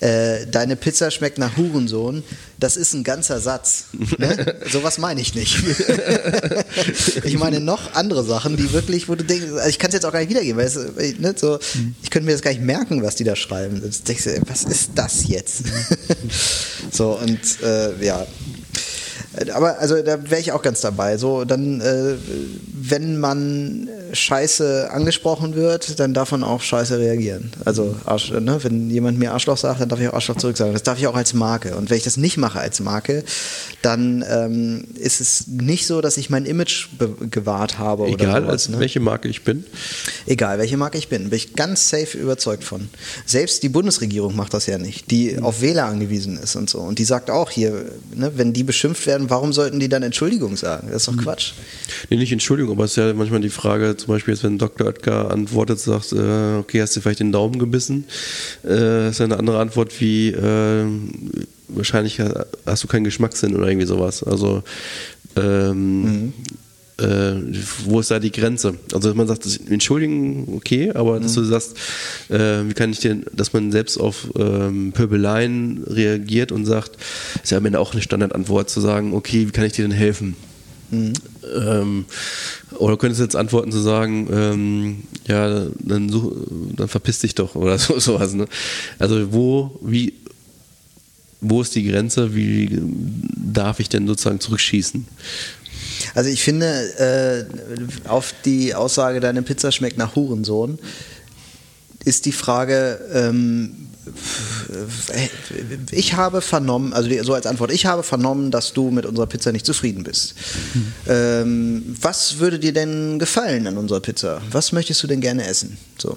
äh, 0.00 0.46
deine 0.46 0.76
Pizza 0.76 1.10
schmeckt 1.10 1.38
nach 1.38 1.56
Hurensohn, 1.56 2.22
das 2.58 2.76
ist 2.76 2.94
ein 2.94 3.04
ganzer 3.04 3.40
Satz. 3.40 3.84
Ne? 4.18 4.56
Sowas 4.70 4.98
meine 4.98 5.20
ich 5.20 5.34
nicht. 5.34 5.62
ich 7.24 7.38
meine 7.38 7.60
noch 7.60 7.94
andere 7.94 8.24
Sachen, 8.24 8.56
die 8.56 8.72
wirklich, 8.72 9.08
wo 9.08 9.14
du 9.14 9.24
denkst, 9.24 9.46
also 9.52 9.68
ich 9.68 9.78
kann 9.78 9.88
es 9.88 9.94
jetzt 9.94 10.04
auch 10.04 10.12
gar 10.12 10.20
nicht 10.20 10.30
wiedergeben, 10.30 10.58
weil 10.58 10.66
es, 10.66 10.76
ne, 11.18 11.34
so, 11.36 11.58
ich 12.02 12.10
könnte 12.10 12.26
mir 12.26 12.32
das 12.32 12.42
gar 12.42 12.52
nicht 12.52 12.62
merken, 12.62 13.02
was 13.02 13.16
die 13.16 13.24
da 13.24 13.36
schreiben. 13.36 13.80
Denkst 13.80 14.26
was 14.46 14.64
ist 14.64 14.90
das 14.94 15.26
jetzt? 15.26 15.64
so, 16.92 17.18
und 17.18 17.40
äh, 17.62 18.04
ja. 18.04 18.26
Aber 19.54 19.78
also 19.78 20.00
da 20.02 20.30
wäre 20.30 20.40
ich 20.40 20.52
auch 20.52 20.62
ganz 20.62 20.82
dabei. 20.82 21.16
So, 21.16 21.44
dann, 21.44 21.80
äh, 21.80 22.16
wenn 22.66 23.18
man 23.18 23.88
Scheiße 24.12 24.90
angesprochen 24.90 25.54
wird, 25.54 25.98
dann 25.98 26.14
darf 26.14 26.32
man 26.32 26.42
auch 26.42 26.60
Scheiße 26.60 26.98
reagieren. 26.98 27.52
Also, 27.64 27.96
Arsch, 28.04 28.30
ne, 28.30 28.58
wenn 28.62 28.90
jemand 28.90 29.18
mir 29.18 29.32
Arschloch 29.32 29.56
sagt, 29.56 29.80
dann 29.80 29.88
darf 29.88 30.00
ich 30.00 30.08
auch 30.08 30.14
Arschloch 30.14 30.36
zurück 30.36 30.56
sagen. 30.56 30.72
Das 30.72 30.82
darf 30.82 30.98
ich 30.98 31.06
auch 31.06 31.14
als 31.14 31.34
Marke. 31.34 31.76
Und 31.76 31.90
wenn 31.90 31.96
ich 31.96 32.04
das 32.04 32.16
nicht 32.16 32.36
mache 32.36 32.58
als 32.60 32.80
Marke, 32.80 33.24
dann 33.82 34.24
ähm, 34.28 34.84
ist 34.96 35.20
es 35.20 35.46
nicht 35.46 35.86
so, 35.86 36.00
dass 36.00 36.16
ich 36.16 36.30
mein 36.30 36.46
Image 36.46 36.88
gewahrt 37.30 37.78
habe 37.78 38.04
oder 38.04 38.12
Egal, 38.24 38.42
sowas. 38.42 38.68
ne? 38.68 38.78
welche 38.78 39.00
Marke 39.00 39.28
ich 39.28 39.44
bin. 39.44 39.64
Egal, 40.26 40.58
welche 40.58 40.76
Marke 40.76 40.98
ich 40.98 41.08
bin, 41.08 41.30
bin 41.30 41.36
ich 41.36 41.54
ganz 41.54 41.88
safe 41.88 42.16
überzeugt 42.16 42.64
von. 42.64 42.88
Selbst 43.26 43.62
die 43.62 43.68
Bundesregierung 43.68 44.36
macht 44.36 44.54
das 44.54 44.66
ja 44.66 44.78
nicht, 44.78 45.10
die 45.10 45.38
auf 45.40 45.60
Wähler 45.60 45.86
angewiesen 45.86 46.38
ist 46.38 46.56
und 46.56 46.68
so. 46.68 46.78
Und 46.78 46.98
die 46.98 47.04
sagt 47.04 47.30
auch 47.30 47.50
hier, 47.50 47.72
ne, 48.14 48.32
wenn 48.36 48.52
die 48.52 48.62
beschimpft 48.62 49.06
werden, 49.06 49.30
warum 49.30 49.52
sollten 49.52 49.80
die 49.80 49.88
dann 49.88 50.02
Entschuldigung 50.02 50.56
sagen? 50.56 50.88
Das 50.92 51.02
ist 51.02 51.08
doch 51.08 51.16
Quatsch. 51.16 51.52
Nee, 52.10 52.16
nicht 52.16 52.32
Entschuldigung, 52.32 52.72
aber 52.76 52.84
es 52.84 52.92
ist 52.92 52.96
ja 52.96 53.12
manchmal 53.14 53.40
die 53.40 53.50
Frage, 53.50 53.96
zum 54.02 54.14
Beispiel 54.14 54.34
jetzt, 54.34 54.44
wenn 54.44 54.58
Dr. 54.58 54.86
Oetker 54.86 55.30
antwortet, 55.30 55.78
sagt, 55.78 56.12
äh, 56.12 56.56
okay, 56.58 56.80
hast 56.82 56.96
du 56.96 57.00
vielleicht 57.00 57.20
den 57.20 57.32
Daumen 57.32 57.58
gebissen? 57.58 58.04
Äh, 58.64 59.10
ist 59.10 59.18
ja 59.18 59.24
eine 59.24 59.38
andere 59.38 59.60
Antwort 59.60 60.00
wie, 60.00 60.28
äh, 60.28 60.84
wahrscheinlich 61.68 62.20
hast 62.66 62.84
du 62.84 62.88
keinen 62.88 63.04
Geschmackssinn 63.04 63.56
oder 63.56 63.68
irgendwie 63.68 63.86
sowas. 63.86 64.22
Also, 64.22 64.62
ähm, 65.36 66.32
äh, 66.98 67.34
wo 67.84 68.00
ist 68.00 68.10
da 68.10 68.18
die 68.18 68.30
Grenze? 68.30 68.74
Also, 68.92 69.08
dass 69.08 69.16
man 69.16 69.26
sagt, 69.26 69.46
entschuldigen, 69.68 70.54
okay, 70.56 70.92
aber 70.92 71.20
dass 71.20 71.34
du 71.34 71.42
sagst, 71.42 71.76
äh, 72.28 72.68
wie 72.68 72.74
kann 72.74 72.90
ich 72.90 73.00
denn, 73.00 73.24
dass 73.32 73.52
man 73.52 73.72
selbst 73.72 73.98
auf 73.98 74.28
ähm, 74.36 74.92
Pöbeleien 74.92 75.82
reagiert 75.86 76.52
und 76.52 76.66
sagt, 76.66 76.92
ist 77.42 77.50
ja 77.50 77.58
am 77.58 77.66
Ende 77.66 77.80
auch 77.80 77.92
eine 77.92 78.02
Standardantwort 78.02 78.70
zu 78.70 78.80
sagen, 78.80 79.14
okay, 79.14 79.46
wie 79.46 79.52
kann 79.52 79.64
ich 79.64 79.72
dir 79.72 79.82
denn 79.82 79.96
helfen? 79.96 80.36
Ähm, 80.92 82.04
oder 82.78 82.96
könntest 82.96 83.20
du 83.20 83.24
jetzt 83.24 83.36
antworten 83.36 83.72
zu 83.72 83.80
sagen, 83.80 84.28
ähm, 84.32 85.02
ja, 85.26 85.66
dann, 85.78 86.08
such, 86.08 86.32
dann 86.76 86.88
verpiss 86.88 87.20
dich 87.20 87.34
doch 87.34 87.54
oder 87.54 87.78
so, 87.78 87.98
sowas. 87.98 88.34
Ne? 88.34 88.46
Also 88.98 89.32
wo, 89.32 89.78
wie, 89.82 90.14
wo 91.40 91.62
ist 91.62 91.74
die 91.74 91.84
Grenze? 91.84 92.34
Wie 92.34 92.80
darf 93.36 93.80
ich 93.80 93.88
denn 93.88 94.06
sozusagen 94.06 94.40
zurückschießen? 94.40 95.06
Also 96.14 96.30
ich 96.30 96.42
finde, 96.42 96.66
äh, 96.66 98.08
auf 98.08 98.34
die 98.44 98.74
Aussage, 98.74 99.20
deine 99.20 99.42
Pizza 99.42 99.72
schmeckt 99.72 99.98
nach 99.98 100.14
Hurensohn, 100.16 100.78
ist 102.04 102.26
die 102.26 102.32
Frage, 102.32 103.00
ähm, 103.12 103.88
ich 105.90 106.14
habe 106.14 106.40
vernommen, 106.40 106.92
also 106.92 107.10
so 107.22 107.34
als 107.34 107.46
Antwort, 107.46 107.72
ich 107.72 107.86
habe 107.86 108.02
vernommen, 108.02 108.50
dass 108.50 108.72
du 108.72 108.90
mit 108.90 109.06
unserer 109.06 109.26
Pizza 109.26 109.52
nicht 109.52 109.66
zufrieden 109.66 110.04
bist. 110.04 110.34
Ähm, 111.08 111.96
was 112.00 112.38
würde 112.38 112.58
dir 112.58 112.72
denn 112.72 113.18
gefallen 113.18 113.66
an 113.66 113.78
unserer 113.78 114.00
Pizza? 114.00 114.40
Was 114.50 114.72
möchtest 114.72 115.02
du 115.02 115.06
denn 115.06 115.20
gerne 115.20 115.46
essen? 115.46 115.78
So. 115.98 116.16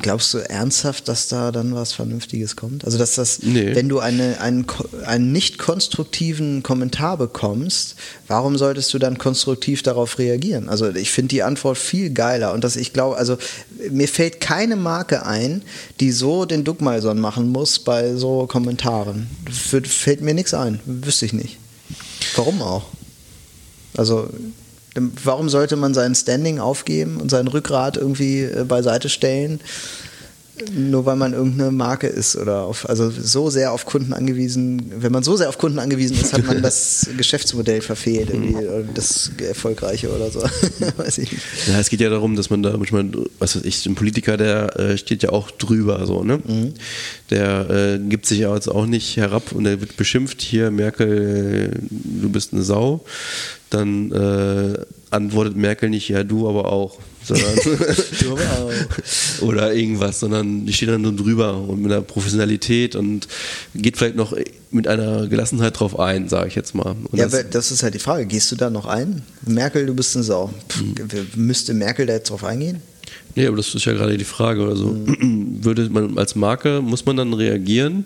Glaubst 0.00 0.34
du 0.34 0.38
ernsthaft, 0.38 1.06
dass 1.06 1.28
da 1.28 1.52
dann 1.52 1.74
was 1.74 1.92
Vernünftiges 1.92 2.56
kommt? 2.56 2.84
Also, 2.84 2.98
dass 2.98 3.14
das, 3.14 3.42
Nee. 3.42 3.74
wenn 3.76 3.88
du 3.88 4.00
eine, 4.00 4.40
einen, 4.40 4.66
einen 5.06 5.30
nicht 5.30 5.56
konstruktiven 5.58 6.62
Kommentar 6.64 7.16
bekommst, 7.16 7.94
warum 8.26 8.58
solltest 8.58 8.92
du 8.92 8.98
dann 8.98 9.18
konstruktiv 9.18 9.82
darauf 9.82 10.18
reagieren? 10.18 10.68
Also, 10.68 10.90
ich 10.90 11.12
finde 11.12 11.28
die 11.28 11.42
Antwort 11.44 11.78
viel 11.78 12.10
geiler 12.10 12.52
und 12.52 12.64
dass 12.64 12.74
ich 12.74 12.92
glaube, 12.92 13.16
also, 13.16 13.38
mir 13.90 14.08
fällt 14.08 14.40
keine 14.40 14.74
Marke 14.76 15.24
ein, 15.26 15.62
die 16.00 16.10
so 16.10 16.44
den 16.44 16.64
Duckmeison 16.64 17.20
machen 17.20 17.50
muss 17.50 17.78
bei 17.78 18.16
so 18.16 18.46
Kommentaren. 18.48 19.28
F 19.48 19.80
fällt 19.86 20.20
mir 20.22 20.34
nichts 20.34 20.54
ein, 20.54 20.80
wüsste 20.86 21.26
ich 21.26 21.32
nicht. 21.32 21.58
Warum 22.34 22.62
auch? 22.62 22.86
Also, 23.96 24.28
warum 24.94 25.48
sollte 25.48 25.76
man 25.76 25.94
sein 25.94 26.14
Standing 26.14 26.60
aufgeben 26.60 27.20
und 27.20 27.30
sein 27.30 27.48
Rückgrat 27.48 27.96
irgendwie 27.96 28.42
äh, 28.42 28.64
beiseite 28.64 29.08
stellen, 29.08 29.60
nur 30.72 31.04
weil 31.04 31.16
man 31.16 31.32
irgendeine 31.32 31.72
Marke 31.72 32.06
ist 32.06 32.36
oder 32.36 32.62
auf, 32.62 32.88
also 32.88 33.10
so 33.10 33.50
sehr 33.50 33.72
auf 33.72 33.86
Kunden 33.86 34.12
angewiesen, 34.12 34.92
wenn 34.98 35.10
man 35.10 35.24
so 35.24 35.36
sehr 35.36 35.48
auf 35.48 35.58
Kunden 35.58 35.80
angewiesen 35.80 36.16
ist, 36.16 36.32
hat 36.32 36.46
man 36.46 36.62
das 36.62 37.08
Geschäftsmodell 37.16 37.80
verfehlt, 37.80 38.32
oder 38.32 38.82
das 38.82 39.32
Erfolgreiche 39.38 40.14
oder 40.14 40.30
so. 40.30 40.40
Weiß 40.96 41.18
ich 41.18 41.32
nicht. 41.32 41.42
Ja, 41.66 41.80
es 41.80 41.88
geht 41.88 42.00
ja 42.00 42.08
darum, 42.08 42.36
dass 42.36 42.50
man 42.50 42.62
da 42.62 42.76
manchmal, 42.76 43.10
was 43.38 43.56
weiß 43.56 43.64
ich, 43.64 43.84
ein 43.86 43.96
Politiker, 43.96 44.36
der 44.36 44.78
äh, 44.78 44.98
steht 44.98 45.24
ja 45.24 45.30
auch 45.30 45.50
drüber, 45.50 46.06
so, 46.06 46.22
ne? 46.22 46.40
Der 47.30 47.70
äh, 47.70 47.98
gibt 47.98 48.26
sich 48.26 48.40
ja 48.40 48.54
jetzt 48.54 48.68
auch 48.68 48.86
nicht 48.86 49.16
herab 49.16 49.52
und 49.52 49.64
der 49.64 49.80
wird 49.80 49.96
beschimpft, 49.96 50.40
hier, 50.40 50.70
Merkel, 50.70 51.80
du 51.90 52.28
bist 52.28 52.52
eine 52.52 52.62
Sau. 52.62 53.04
Dann 53.70 54.12
äh, 54.12 54.78
antwortet 55.14 55.56
Merkel 55.56 55.90
nicht, 55.90 56.08
ja, 56.08 56.24
du 56.24 56.48
aber 56.48 56.70
auch. 56.70 56.98
Sondern 57.22 57.54
du 58.20 58.32
aber 58.32 58.42
auch. 58.42 58.72
oder 59.42 59.72
irgendwas, 59.72 60.20
sondern 60.20 60.66
die 60.66 60.72
steht 60.72 60.90
dann 60.90 61.02
nur 61.02 61.16
drüber 61.16 61.56
und 61.56 61.80
mit 61.80 61.90
einer 61.90 62.02
Professionalität 62.02 62.96
und 62.96 63.28
geht 63.74 63.96
vielleicht 63.96 64.16
noch 64.16 64.36
mit 64.70 64.88
einer 64.88 65.26
Gelassenheit 65.28 65.78
drauf 65.78 65.98
ein, 65.98 66.28
sage 66.28 66.48
ich 66.48 66.54
jetzt 66.54 66.74
mal. 66.74 66.96
Und 67.10 67.18
ja, 67.18 67.26
das, 67.26 67.44
das, 67.50 67.70
ist 67.70 67.82
halt 67.82 67.94
die 67.94 67.98
Frage, 67.98 68.26
gehst 68.26 68.52
du 68.52 68.56
da 68.56 68.68
noch 68.68 68.86
ein? 68.86 69.22
Merkel, 69.46 69.86
du 69.86 69.94
bist 69.94 70.14
eine 70.16 70.24
Sau. 70.24 70.52
Pff, 70.68 70.82
mhm. 70.82 71.28
Müsste 71.36 71.72
Merkel 71.72 72.06
da 72.06 72.14
jetzt 72.14 72.30
drauf 72.30 72.44
eingehen? 72.44 72.82
Nee, 73.34 73.46
aber 73.46 73.56
das 73.56 73.74
ist 73.74 73.84
ja 73.84 73.92
gerade 73.92 74.16
die 74.16 74.24
Frage. 74.24 74.64
Also 74.64 74.86
mhm. 74.86 75.64
würde 75.64 75.88
man 75.90 76.18
als 76.18 76.34
Marke, 76.34 76.80
muss 76.82 77.04
man 77.04 77.16
dann 77.16 77.32
reagieren 77.32 78.04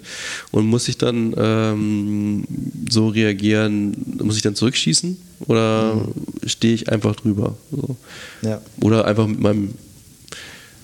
und 0.51 0.67
muss 0.67 0.89
ich 0.89 0.97
dann 0.99 1.35
ähm, 1.37 2.45
so 2.91 3.09
reagieren, 3.09 3.97
muss 4.23 4.37
ich 4.37 4.43
dann 4.43 4.55
zurückschießen 4.55 5.17
oder 5.41 5.95
mhm. 5.95 6.49
stehe 6.49 6.75
ich 6.75 6.91
einfach 6.91 7.17
drüber? 7.17 7.57
So. 7.71 7.97
Ja. 8.43 8.61
Oder 8.81 9.05
einfach 9.05 9.27
mit 9.27 9.41
meinem 9.41 9.75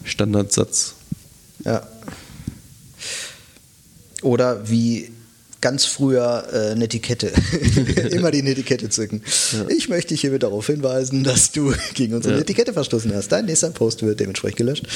Standardsatz. 0.04 0.94
Ja. 1.64 1.86
Oder 4.22 4.68
wie 4.68 5.10
ganz 5.64 5.86
früher 5.86 6.44
äh, 6.52 6.72
eine 6.72 6.84
Etikette. 6.84 7.32
Immer 8.10 8.30
die 8.30 8.40
Etikette 8.40 8.90
zücken. 8.90 9.22
Ja. 9.52 9.64
Ich 9.74 9.88
möchte 9.88 10.12
dich 10.12 10.20
hiermit 10.20 10.42
darauf 10.42 10.66
hinweisen, 10.66 11.24
dass 11.24 11.52
du 11.52 11.72
gegen 11.94 12.12
unsere 12.12 12.34
ja. 12.34 12.40
Etikette 12.42 12.74
verstoßen 12.74 13.14
hast. 13.14 13.32
Dein 13.32 13.46
nächster 13.46 13.70
Post 13.70 14.02
wird 14.02 14.20
dementsprechend 14.20 14.58
gelöscht. 14.58 14.86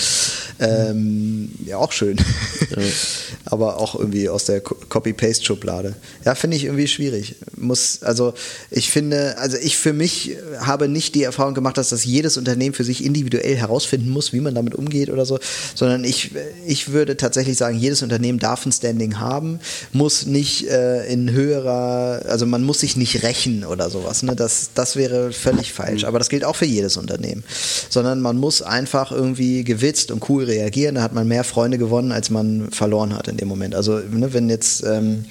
Ähm, 0.61 1.53
ja, 1.65 1.79
auch 1.79 1.93
schön. 1.93 2.19
Ja. 2.19 2.83
Aber 3.47 3.79
auch 3.79 3.95
irgendwie 3.95 4.29
aus 4.29 4.45
der 4.45 4.61
Copy-Paste-Schublade. 4.61 5.95
Ja, 6.27 6.35
finde 6.35 6.59
ich 6.59 6.65
irgendwie 6.65 6.87
schwierig. 6.87 7.37
Muss, 7.57 8.03
also 8.03 8.35
ich 8.71 8.91
finde, 8.91 9.39
also 9.39 9.57
ich 9.57 9.79
für 9.79 9.95
mich 9.95 10.37
habe 10.59 10.87
nicht 10.87 11.15
die 11.15 11.23
Erfahrung 11.23 11.55
gemacht, 11.55 11.79
dass 11.79 11.89
das 11.89 12.05
jedes 12.05 12.37
Unternehmen 12.37 12.75
für 12.75 12.85
sich 12.85 13.03
individuell 13.03 13.57
herausfinden 13.57 14.11
muss, 14.11 14.35
wie 14.35 14.41
man 14.41 14.55
damit 14.55 14.75
umgeht 14.75 15.09
oder 15.09 15.25
so, 15.25 15.39
sondern 15.75 16.05
ich, 16.05 16.33
ich 16.67 16.93
würde 16.93 17.17
tatsächlich 17.17 17.57
sagen, 17.57 17.79
jedes 17.79 18.03
Unternehmen 18.03 18.39
darf 18.39 18.67
ein 18.67 18.73
Standing 18.73 19.19
haben, 19.19 19.61
muss 19.95 20.27
nicht 20.27 20.58
äh, 20.67 21.13
in 21.13 21.31
höherer, 21.31 22.23
also 22.27 22.47
man 22.47 22.65
muss 22.65 22.81
sich 22.81 22.97
nicht 22.97 23.23
rächen 23.23 23.65
oder 23.65 23.91
sowas. 23.91 24.23
Ne? 24.23 24.35
Das, 24.35 24.71
das 24.75 24.97
wäre 24.97 25.33
völlig 25.33 25.73
falsch. 25.73 26.05
Aber 26.05 26.19
das 26.19 26.29
gilt 26.29 26.45
auch 26.45 26.57
für 26.57 26.65
jedes 26.65 26.97
Unternehmen. 26.97 27.45
Sondern 27.89 28.21
man 28.21 28.39
muss 28.39 28.63
einfach 28.63 29.13
irgendwie 29.13 29.65
gewitzt 29.65 30.11
und 30.11 30.29
cool 30.29 30.45
reagieren. 30.45 30.97
Da 30.97 31.03
hat 31.03 31.13
man 31.13 31.29
mehr 31.29 31.45
Freunde 31.45 31.79
gewonnen, 31.79 32.13
als 32.13 32.31
man 32.31 32.71
verloren 32.71 33.15
hat 33.15 33.29
in 33.29 33.37
dem 33.37 33.49
Moment. 33.49 33.75
Also 33.75 33.99
ne, 33.99 34.33
wenn 34.33 34.49
jetzt 34.49 34.83
ähm, 34.85 35.27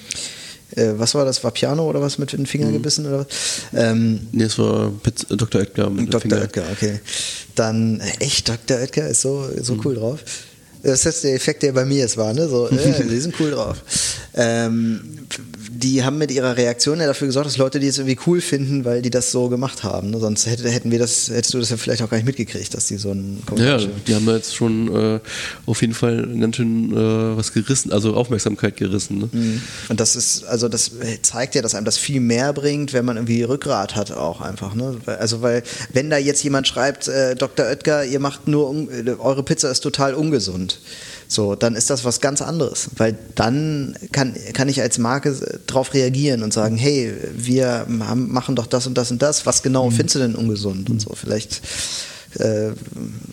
äh, 0.76 0.92
was 0.96 1.14
war 1.14 1.24
das? 1.24 1.42
War 1.44 1.50
Piano 1.50 1.88
oder 1.88 2.00
was 2.00 2.18
mit 2.18 2.32
den 2.32 2.46
Fingern 2.46 2.70
mhm. 2.70 2.74
gebissen 2.74 3.06
oder 3.06 3.20
was? 3.20 3.26
Ähm, 3.74 4.28
nee, 4.32 4.44
es 4.44 4.58
war 4.58 4.92
Dr. 5.30 5.62
Edgar 5.62 5.90
mit 5.90 6.12
Dr. 6.12 6.38
Edgar, 6.38 6.66
okay. 6.72 7.00
Dann, 7.54 8.00
äh, 8.00 8.24
echt, 8.24 8.48
Dr. 8.48 8.78
Edgar 8.78 9.08
ist 9.08 9.22
so, 9.22 9.48
so 9.60 9.74
mhm. 9.74 9.80
cool 9.84 9.94
drauf. 9.94 10.20
Das 10.88 11.04
ist 11.06 11.24
der 11.24 11.34
Effekt, 11.34 11.62
der 11.62 11.72
bei 11.72 11.84
mir 11.84 11.98
jetzt 11.98 12.16
war, 12.16 12.32
ne? 12.32 12.48
So, 12.48 12.68
äh, 12.68 13.04
die 13.08 13.20
sind 13.20 13.34
cool 13.40 13.50
drauf. 13.50 13.76
Ähm, 14.34 15.26
die 15.80 16.02
haben 16.02 16.18
mit 16.18 16.32
ihrer 16.32 16.56
Reaktion 16.56 16.98
ja 16.98 17.06
dafür 17.06 17.28
gesorgt, 17.28 17.46
dass 17.46 17.56
Leute 17.56 17.78
die 17.78 17.86
jetzt 17.86 17.98
irgendwie 17.98 18.18
cool 18.26 18.40
finden, 18.40 18.84
weil 18.84 19.00
die 19.00 19.10
das 19.10 19.30
so 19.30 19.48
gemacht 19.48 19.84
haben. 19.84 20.10
Ne? 20.10 20.18
Sonst 20.18 20.46
hätte, 20.46 20.68
hätten 20.68 20.90
wir 20.90 20.98
das, 20.98 21.28
hättest 21.28 21.54
du 21.54 21.58
das 21.60 21.70
ja 21.70 21.76
vielleicht 21.76 22.02
auch 22.02 22.10
gar 22.10 22.16
nicht 22.16 22.26
mitgekriegt, 22.26 22.74
dass 22.74 22.86
die 22.86 22.96
so 22.96 23.12
ein 23.12 23.40
Ja, 23.56 23.78
die 23.78 24.14
haben 24.14 24.26
da 24.26 24.34
jetzt 24.34 24.56
schon 24.56 24.94
äh, 24.94 25.20
auf 25.66 25.80
jeden 25.80 25.94
Fall 25.94 26.26
ganz 26.40 26.56
schön 26.56 26.92
äh, 26.92 27.36
was 27.36 27.52
gerissen, 27.52 27.92
also 27.92 28.14
Aufmerksamkeit 28.14 28.76
gerissen. 28.76 29.18
Ne? 29.18 29.28
Mhm. 29.30 29.62
Und 29.88 30.00
das 30.00 30.16
ist, 30.16 30.44
also 30.44 30.68
das 30.68 30.90
zeigt 31.22 31.54
ja, 31.54 31.62
dass 31.62 31.76
einem 31.76 31.84
das 31.84 31.96
viel 31.96 32.20
mehr 32.20 32.52
bringt, 32.52 32.92
wenn 32.92 33.04
man 33.04 33.16
irgendwie 33.16 33.44
Rückgrat 33.44 33.94
hat 33.94 34.10
auch 34.10 34.40
einfach. 34.40 34.74
Ne? 34.74 34.96
Also 35.06 35.42
weil, 35.42 35.62
wenn 35.92 36.10
da 36.10 36.18
jetzt 36.18 36.42
jemand 36.42 36.66
schreibt, 36.66 37.06
äh, 37.06 37.36
Dr. 37.36 37.66
Oetker, 37.66 38.04
ihr 38.04 38.18
macht 38.18 38.48
nur, 38.48 38.74
eure 39.20 39.44
Pizza 39.44 39.70
ist 39.70 39.80
total 39.80 40.14
ungesund 40.14 40.80
so, 41.30 41.54
dann 41.54 41.76
ist 41.76 41.90
das 41.90 42.06
was 42.06 42.22
ganz 42.22 42.40
anderes, 42.40 42.88
weil 42.96 43.16
dann 43.34 43.94
kann, 44.12 44.34
kann 44.54 44.70
ich 44.70 44.80
als 44.80 44.96
Marke 44.96 45.36
darauf 45.66 45.92
reagieren 45.92 46.42
und 46.42 46.54
sagen, 46.54 46.76
hey, 46.78 47.14
wir 47.36 47.86
haben, 48.00 48.32
machen 48.32 48.56
doch 48.56 48.66
das 48.66 48.86
und 48.86 48.96
das 48.96 49.10
und 49.10 49.20
das, 49.20 49.44
was 49.44 49.62
genau 49.62 49.90
mhm. 49.90 49.94
findest 49.94 50.14
du 50.14 50.18
denn 50.20 50.34
ungesund 50.34 50.88
und 50.88 51.00
so, 51.00 51.10
vielleicht 51.14 51.60
äh, 52.38 52.70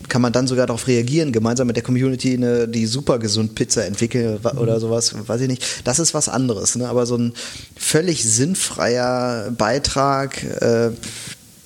kann 0.10 0.22
man 0.22 0.34
dann 0.34 0.46
sogar 0.46 0.68
darauf 0.68 0.88
reagieren, 0.88 1.32
gemeinsam 1.32 1.68
mit 1.68 1.78
der 1.78 1.84
Community 1.84 2.34
eine, 2.34 2.68
die 2.68 2.86
super 2.86 3.18
gesund 3.18 3.56
Pizza 3.56 3.86
entwickeln 3.86 4.40
oder 4.58 4.76
mhm. 4.76 4.82
sowas, 4.82 5.16
weiß 5.28 5.42
ich 5.42 5.48
nicht. 5.48 5.64
Das 5.86 6.00
ist 6.00 6.14
was 6.14 6.28
anderes, 6.28 6.76
ne? 6.76 6.90
aber 6.90 7.06
so 7.06 7.16
ein 7.16 7.34
völlig 7.78 8.26
sinnfreier 8.26 9.52
Beitrag, 9.58 10.44
äh, 10.62 10.92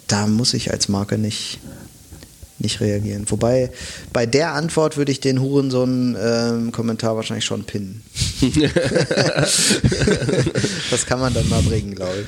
da 0.05 0.27
muss 0.27 0.53
ich 0.53 0.71
als 0.71 0.89
Marke 0.89 1.17
nicht 1.17 1.59
nicht 2.59 2.81
reagieren. 2.81 3.25
Wobei 3.27 3.71
bei 4.13 4.25
der 4.25 4.53
Antwort 4.53 4.97
würde 4.97 5.11
ich 5.11 5.19
den 5.19 5.41
Hurensohn-Kommentar 5.41 7.11
ähm, 7.11 7.17
wahrscheinlich 7.17 7.45
schon 7.45 7.63
pinnen. 7.63 8.01
das 10.91 11.05
kann 11.05 11.19
man 11.19 11.33
dann 11.33 11.47
mal 11.49 11.61
bringen, 11.61 11.95
glaube 11.95 12.23
ich. 12.23 12.27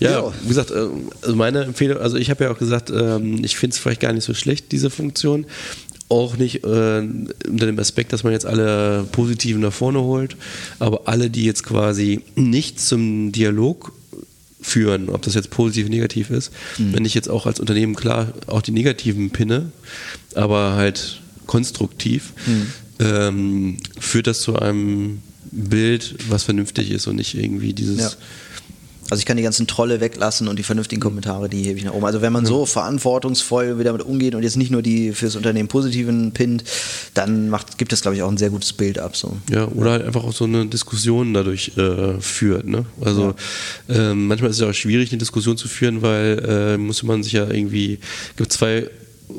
Ja, 0.00 0.10
ja, 0.10 0.32
wie 0.42 0.48
gesagt, 0.48 0.70
äh, 0.70 0.88
also 1.22 1.36
meine 1.36 1.64
Empfehlung, 1.64 1.98
also 1.98 2.16
ich 2.16 2.30
habe 2.30 2.44
ja 2.44 2.50
auch 2.50 2.58
gesagt, 2.58 2.90
ähm, 2.90 3.44
ich 3.44 3.56
finde 3.56 3.74
es 3.74 3.78
vielleicht 3.78 4.00
gar 4.00 4.12
nicht 4.12 4.24
so 4.24 4.34
schlecht, 4.34 4.72
diese 4.72 4.90
Funktion. 4.90 5.46
Auch 6.08 6.36
nicht 6.36 6.62
äh, 6.64 6.66
unter 6.68 7.66
dem 7.66 7.78
Aspekt, 7.78 8.12
dass 8.12 8.22
man 8.22 8.34
jetzt 8.34 8.44
alle 8.44 9.04
Positiven 9.12 9.62
nach 9.62 9.72
vorne 9.72 10.00
holt, 10.00 10.36
aber 10.78 11.08
alle, 11.08 11.30
die 11.30 11.44
jetzt 11.44 11.62
quasi 11.62 12.20
nicht 12.34 12.80
zum 12.80 13.32
Dialog 13.32 13.92
führen, 14.62 15.10
ob 15.10 15.22
das 15.22 15.34
jetzt 15.34 15.50
positiv 15.50 15.86
oder 15.86 15.94
negativ 15.94 16.30
ist. 16.30 16.52
Mhm. 16.78 16.94
Wenn 16.94 17.04
ich 17.04 17.14
jetzt 17.14 17.28
auch 17.28 17.46
als 17.46 17.60
Unternehmen 17.60 17.94
klar 17.94 18.32
auch 18.46 18.62
die 18.62 18.70
negativen 18.70 19.30
pinne, 19.30 19.72
aber 20.34 20.72
halt 20.72 21.20
konstruktiv, 21.46 22.32
mhm. 22.46 22.66
ähm, 23.00 23.76
führt 23.98 24.26
das 24.26 24.40
zu 24.40 24.58
einem 24.58 25.18
Bild, 25.50 26.14
was 26.28 26.44
vernünftig 26.44 26.90
ist 26.90 27.06
und 27.06 27.16
nicht 27.16 27.34
irgendwie 27.34 27.74
dieses 27.74 27.98
ja. 27.98 28.10
Also 29.12 29.20
ich 29.20 29.26
kann 29.26 29.36
die 29.36 29.42
ganzen 29.42 29.66
Trolle 29.66 30.00
weglassen 30.00 30.48
und 30.48 30.58
die 30.58 30.62
vernünftigen 30.62 31.02
Kommentare, 31.02 31.50
die 31.50 31.64
hebe 31.64 31.78
ich 31.78 31.84
nach 31.84 31.92
oben. 31.92 32.06
Also 32.06 32.22
wenn 32.22 32.32
man 32.32 32.46
so 32.46 32.64
verantwortungsvoll 32.64 33.78
wieder 33.78 33.92
damit 33.92 34.06
umgeht 34.06 34.34
und 34.34 34.42
jetzt 34.42 34.56
nicht 34.56 34.70
nur 34.70 34.80
die 34.80 35.12
fürs 35.12 35.36
Unternehmen 35.36 35.68
positiven 35.68 36.32
pinnt, 36.32 36.64
dann 37.12 37.50
macht, 37.50 37.76
gibt 37.76 37.92
es, 37.92 38.00
glaube 38.00 38.16
ich, 38.16 38.22
auch 38.22 38.30
ein 38.30 38.38
sehr 38.38 38.48
gutes 38.48 38.72
Bild 38.72 38.98
ab. 38.98 39.14
So. 39.14 39.36
Ja, 39.50 39.68
oder 39.68 39.90
halt 39.90 40.06
einfach 40.06 40.24
auch 40.24 40.32
so 40.32 40.44
eine 40.44 40.64
Diskussion 40.64 41.34
dadurch 41.34 41.76
äh, 41.76 42.22
führt. 42.22 42.66
Ne? 42.66 42.86
Also 43.02 43.34
ja. 43.88 44.12
ähm, 44.12 44.28
manchmal 44.28 44.48
ist 44.48 44.56
es 44.56 44.62
ja 44.62 44.70
auch 44.70 44.74
schwierig, 44.74 45.12
eine 45.12 45.18
Diskussion 45.18 45.58
zu 45.58 45.68
führen, 45.68 46.00
weil 46.00 46.42
äh, 46.48 46.78
muss 46.78 47.02
man 47.02 47.22
sich 47.22 47.34
ja 47.34 47.46
irgendwie, 47.50 47.98
gibt 48.36 48.50
zwei 48.50 48.88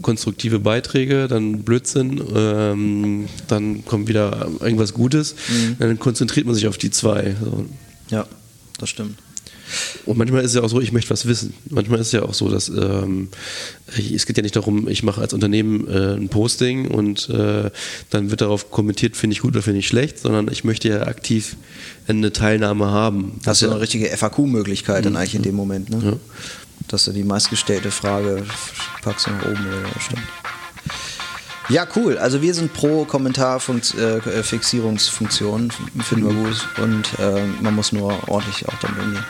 konstruktive 0.04 0.60
Beiträge, 0.60 1.28
dann 1.28 1.64
Blödsinn, 1.64 2.22
ähm, 2.36 3.28
dann 3.48 3.84
kommt 3.86 4.08
wieder 4.08 4.52
irgendwas 4.60 4.94
Gutes, 4.94 5.34
mhm. 5.50 5.78
dann 5.80 5.98
konzentriert 5.98 6.46
man 6.46 6.54
sich 6.54 6.68
auf 6.68 6.78
die 6.78 6.92
zwei. 6.92 7.36
So. 7.44 7.66
Ja, 8.12 8.28
das 8.78 8.90
stimmt. 8.90 9.18
Und 10.06 10.18
manchmal 10.18 10.42
ist 10.42 10.50
es 10.52 10.56
ja 10.56 10.62
auch 10.62 10.70
so, 10.70 10.82
ich 10.82 10.92
möchte 10.92 11.10
was 11.10 11.26
wissen. 11.26 11.54
Manchmal 11.70 12.00
ist 12.00 12.08
es 12.08 12.14
ja 12.14 12.24
auch 12.24 12.34
so, 12.34 12.50
dass 12.50 12.70
ähm, 12.70 13.30
es 13.88 14.26
geht 14.26 14.38
ja 14.38 14.44
nicht 14.44 14.56
darum, 14.56 14.88
ich 14.88 15.04
mache 15.04 15.22
als 15.22 15.34
Unternehmen 15.34 15.88
äh, 15.88 16.16
ein 16.16 16.30
Posting 16.30 16.88
und 16.88 17.30
äh, 17.30 17.70
dann 18.10 18.32
wird 18.32 18.42
darauf 18.42 18.72
kommentiert, 18.72 19.16
finde 19.16 19.36
ich 19.36 19.42
gut 19.42 19.54
oder 19.54 19.62
finde 19.62 19.80
ich 19.80 19.88
schlecht, 19.88 20.20
sondern 20.20 20.50
ich 20.52 20.64
möchte 20.64 20.90
ja 20.90 21.04
aktiv 21.04 21.56
eine 22.08 22.34
Teilnahme 22.34 22.88
haben. 22.88 23.40
Das 23.44 23.58
ist 23.58 23.68
ja 23.68 23.72
eine 23.72 23.82
richtige 23.82 24.08
FAQ-Möglichkeit 24.08 25.02
mhm. 25.02 25.04
dann 25.06 25.18
eigentlich 25.18 25.36
in 25.36 25.44
dem 25.44 25.56
Moment, 25.56 25.90
ne? 25.90 26.02
Ja. 26.04 26.14
Dass 26.90 27.06
du 27.06 27.12
die 27.12 27.24
meistgestellte 27.24 27.92
Frage 27.92 28.44
packst 29.02 29.28
nach 29.28 29.46
oben 29.46 29.66
oder 29.68 30.02
stimmt. 30.02 30.43
Ja, 31.70 31.88
cool. 31.96 32.18
Also 32.18 32.42
wir 32.42 32.54
sind 32.54 32.74
pro 32.74 33.06
Kommentarfixierungsfunktion, 33.06 35.70
äh, 35.70 36.04
finden 36.04 36.28
wir 36.28 36.34
gut 36.44 36.68
und 36.82 37.18
äh, 37.20 37.46
man 37.62 37.74
muss 37.76 37.94
nur 37.94 38.28
ordentlich 38.28 38.68
auch 38.68 38.76
damit 38.82 39.00
umgehen. 39.00 39.24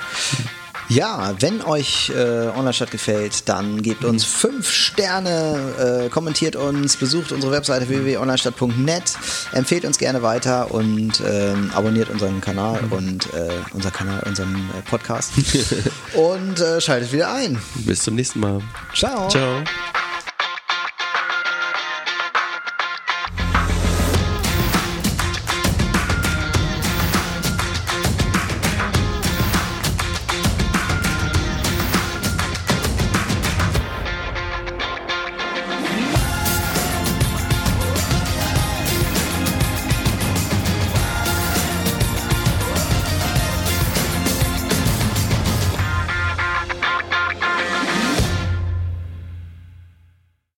Ja, 0.90 1.34
wenn 1.40 1.62
euch 1.62 2.10
äh, 2.10 2.50
Online-Stadt 2.50 2.92
gefällt, 2.92 3.48
dann 3.48 3.82
gebt 3.82 4.04
uns 4.04 4.26
fünf 4.26 4.70
Sterne, 4.70 6.06
äh, 6.06 6.10
kommentiert 6.10 6.56
uns, 6.56 6.98
besucht 6.98 7.32
unsere 7.32 7.54
Webseite 7.54 7.88
www.onlinestadt.net, 7.88 9.14
empfehlt 9.54 9.86
uns 9.86 9.98
gerne 9.98 10.22
weiter 10.22 10.72
und 10.72 11.22
äh, 11.22 11.54
abonniert 11.74 12.10
unseren 12.10 12.42
Kanal 12.42 12.82
und 12.90 13.34
äh, 13.34 13.50
unser 13.74 13.92
Kanal, 13.92 14.24
unseren 14.26 14.70
äh, 14.78 14.82
Podcast 14.90 15.32
und 16.14 16.60
äh, 16.60 16.82
schaltet 16.82 17.14
wieder 17.14 17.34
ein. 17.34 17.58
Bis 17.76 18.04
zum 18.04 18.16
nächsten 18.16 18.42
Mal. 18.42 18.60
Ciao. 18.94 19.30
Ciao. 19.30 19.64